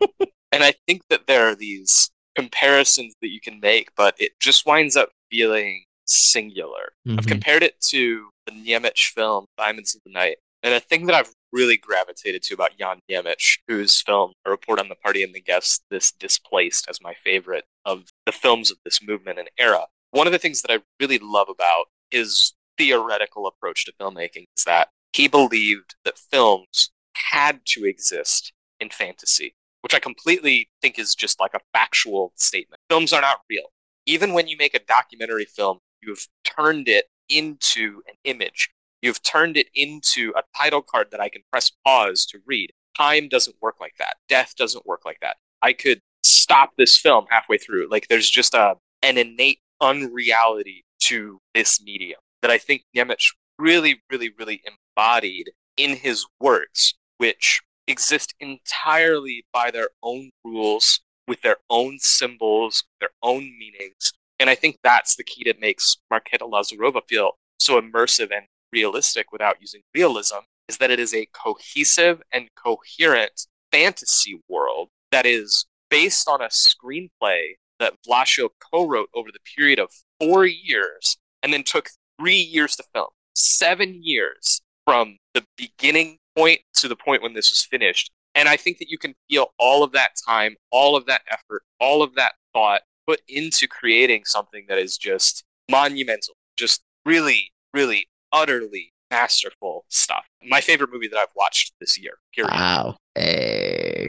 [0.53, 4.67] And I think that there are these comparisons that you can make, but it just
[4.67, 6.91] winds up feeling singular.
[7.09, 7.29] I've Mhm.
[7.29, 10.39] compared it to the Němec film Diamonds of the Night.
[10.65, 14.79] And a thing that I've really gravitated to about Jan Němec, whose film A Report
[14.79, 18.79] on the Party and the Guests, this displaced as my favorite of the films of
[18.85, 19.87] this movement and era.
[20.11, 24.65] One of the things that I really love about his theoretical approach to filmmaking is
[24.65, 31.15] that he believed that films had to exist in fantasy, which I completely think is
[31.15, 32.81] just like a factual statement.
[32.89, 33.67] Films are not real.
[34.07, 38.71] Even when you make a documentary film, you've turned it into an image.
[39.03, 42.73] You've turned it into a title card that I can press pause to read.
[42.97, 44.17] Time doesn't work like that.
[44.29, 45.37] Death doesn't work like that.
[45.63, 47.89] I could stop this film halfway through.
[47.91, 53.23] Like there's just a an innate unreality to this medium that I think Němec
[53.59, 61.43] really, really, really embodied in his works, which exist entirely by their own rules, with
[61.43, 64.13] their own symbols, their own meanings.
[64.39, 69.33] And I think that's the key that makes Marketa Lazarová feel so immersive and realistic
[69.33, 75.67] without using realism, is that it is a cohesive and coherent fantasy world that is
[75.91, 79.91] based on a screenplay that Vláčil co-wrote over the period of
[80.21, 81.89] four years and then took
[82.21, 83.09] three years to film.
[83.35, 88.11] Seven years from the beginning point to the point when this was finished.
[88.35, 91.63] And I think that you can feel all of that time, all of that effort,
[91.81, 98.09] all of that thought put into creating something that is just monumental, just really, really,
[98.33, 100.25] utterly masterful stuff.
[100.45, 102.15] My favorite movie that I've watched this year.
[102.35, 102.53] Period.
[102.53, 102.97] Wow.
[103.15, 104.09] Hey.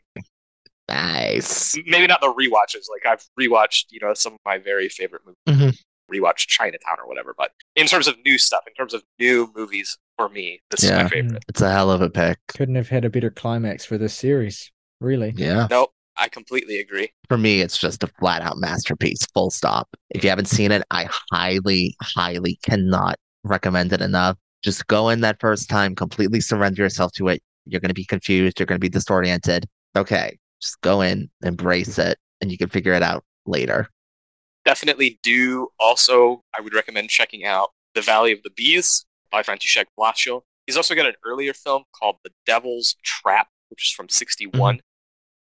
[0.87, 1.75] Nice.
[1.85, 2.85] Maybe not the rewatches.
[2.89, 5.73] Like I've rewatched, you know, some of my very favorite movies.
[5.73, 5.77] Mhm.
[6.11, 7.33] Rewatched Chinatown or whatever.
[7.37, 10.91] But in terms of new stuff, in terms of new movies for me, this is
[10.91, 11.43] my favorite.
[11.47, 12.37] It's a hell of a pick.
[12.49, 14.71] Couldn't have had a better climax for this series.
[14.99, 15.33] Really.
[15.37, 15.67] Yeah.
[15.71, 17.11] Nope, I completely agree.
[17.29, 19.87] For me, it's just a flat out masterpiece, full stop.
[20.09, 24.37] If you haven't seen it, I highly, highly cannot recommend it enough.
[24.63, 27.41] Just go in that first time, completely surrender yourself to it.
[27.65, 28.59] You're going to be confused.
[28.59, 29.65] You're going to be disoriented.
[29.95, 30.37] Okay.
[30.61, 33.87] Just go in, embrace it, and you can figure it out later.
[34.63, 39.85] Definitely do also, I would recommend checking out The Valley of the Bees by František
[39.99, 40.41] Vláčil.
[40.67, 44.79] He's also got an earlier film called The Devil's Trap, which is from 61, mm-hmm.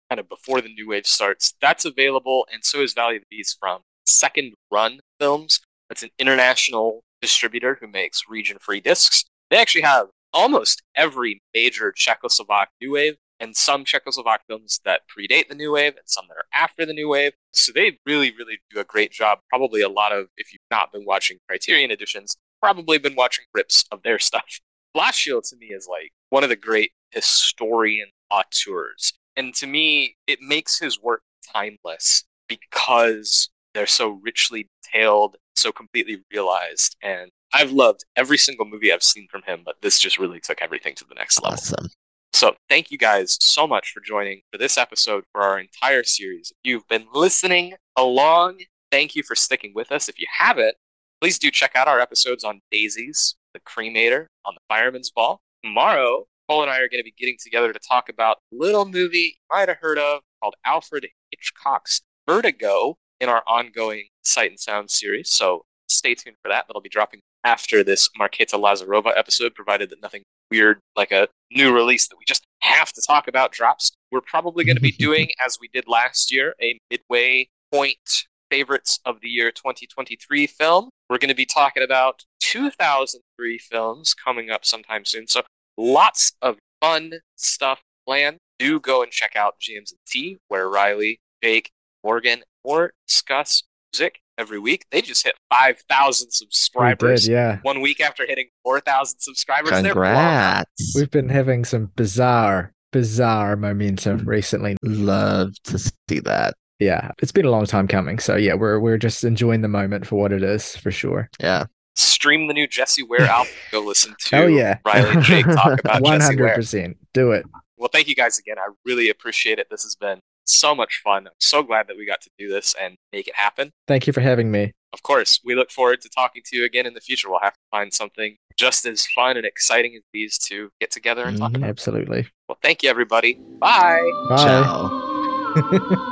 [0.10, 1.54] kind of before the new wave starts.
[1.62, 5.62] That's available, and so is Valley of the Bees from Second Run Films.
[5.88, 9.26] That's an international distributor who makes region free discs.
[9.50, 15.48] They actually have almost every major Czechoslovak new wave and some Czechoslovak films that predate
[15.48, 17.34] the new wave and some that are after the new wave.
[17.54, 19.40] So they really, really do a great job.
[19.50, 23.86] Probably a lot of, if you've not been watching Criterion editions, probably been watching rips
[23.92, 24.60] of their stuff.
[24.96, 29.14] Vláčil to me is like one of the great historian auteurs.
[29.36, 31.22] And to me, it makes his work
[31.54, 36.96] timeless because they're so richly detailed, so completely realized.
[37.04, 40.62] And I've loved every single movie I've seen from him, but this just really took
[40.62, 41.54] everything to the next level.
[41.54, 41.90] Awesome.
[42.34, 46.52] So thank you guys so much for joining for this episode for our entire series.
[46.52, 48.62] If you've been listening along,
[48.92, 50.10] thank you for sticking with us.
[50.10, 50.76] If you haven't,
[51.22, 55.40] please do check out our episodes on Daisies, the Cremator, on the Fireman's Ball.
[55.64, 58.86] Tomorrow, Cole and I are going to be getting together to talk about a little
[58.86, 64.60] movie you might have heard of called Alfred Hitchcock's Vertigo in our ongoing Sight and
[64.60, 65.32] Sound series.
[65.32, 66.66] So stay tuned for that.
[66.68, 71.74] That'll be dropping after this Marketa Lazarová episode, provided that nothing weird like a new
[71.74, 73.92] release that we just have to talk about drops.
[74.12, 79.00] We're probably going to be doing, as we did last year, a midway point favorites
[79.06, 80.90] of the year 2023 film.
[81.10, 85.28] We're going to be talking about 2003 films coming up sometime soon.
[85.28, 85.42] So
[85.78, 88.38] lots of fun stuff planned.
[88.58, 91.72] Do go and check out James and T, where Ryley, Jake,
[92.04, 93.64] Morgan, or discuss
[93.94, 94.86] music every week.
[94.92, 97.60] They just hit 5,000 subscribers did, yeah.
[97.62, 99.72] one week after hitting 4,000 subscribers.
[99.72, 100.68] They're blowing up.
[100.74, 100.94] Congrats.
[100.96, 104.28] We've been having some bizarre, bizarre momentum mm.
[104.28, 104.78] recently.
[104.84, 106.56] Love to see that.
[106.80, 108.20] Yeah, it's been a long time coming.
[108.20, 111.30] So yeah, we're we're just enjoying the moment for what it is, for sure.
[111.40, 111.68] Yeah.
[111.96, 113.54] Stream the new Jessie Ware album.
[113.72, 116.56] Go listen to Oh yeah, Ryley and Jake talk about one Jessie hundred Ware.
[116.56, 116.98] percent.
[117.14, 117.46] Do it.
[117.78, 118.60] Well, thank you guys again.
[118.60, 119.68] I really appreciate it.
[119.70, 121.28] This has been so much fun.
[121.28, 123.72] I'm so glad that we got to do this and make it happen.
[123.88, 124.72] Thank you for having me.
[124.94, 127.30] Of course, we look forward to talking to you again in the future.
[127.30, 131.26] We'll have to find something just as fun and exciting as these to get together
[131.26, 131.58] and talk Mhm.
[131.58, 131.70] about.
[131.70, 132.28] Absolutely.
[132.48, 133.34] Well, thank you, everybody.
[133.60, 134.10] Bye.
[134.30, 134.38] Bye.
[134.38, 136.12] Ciao.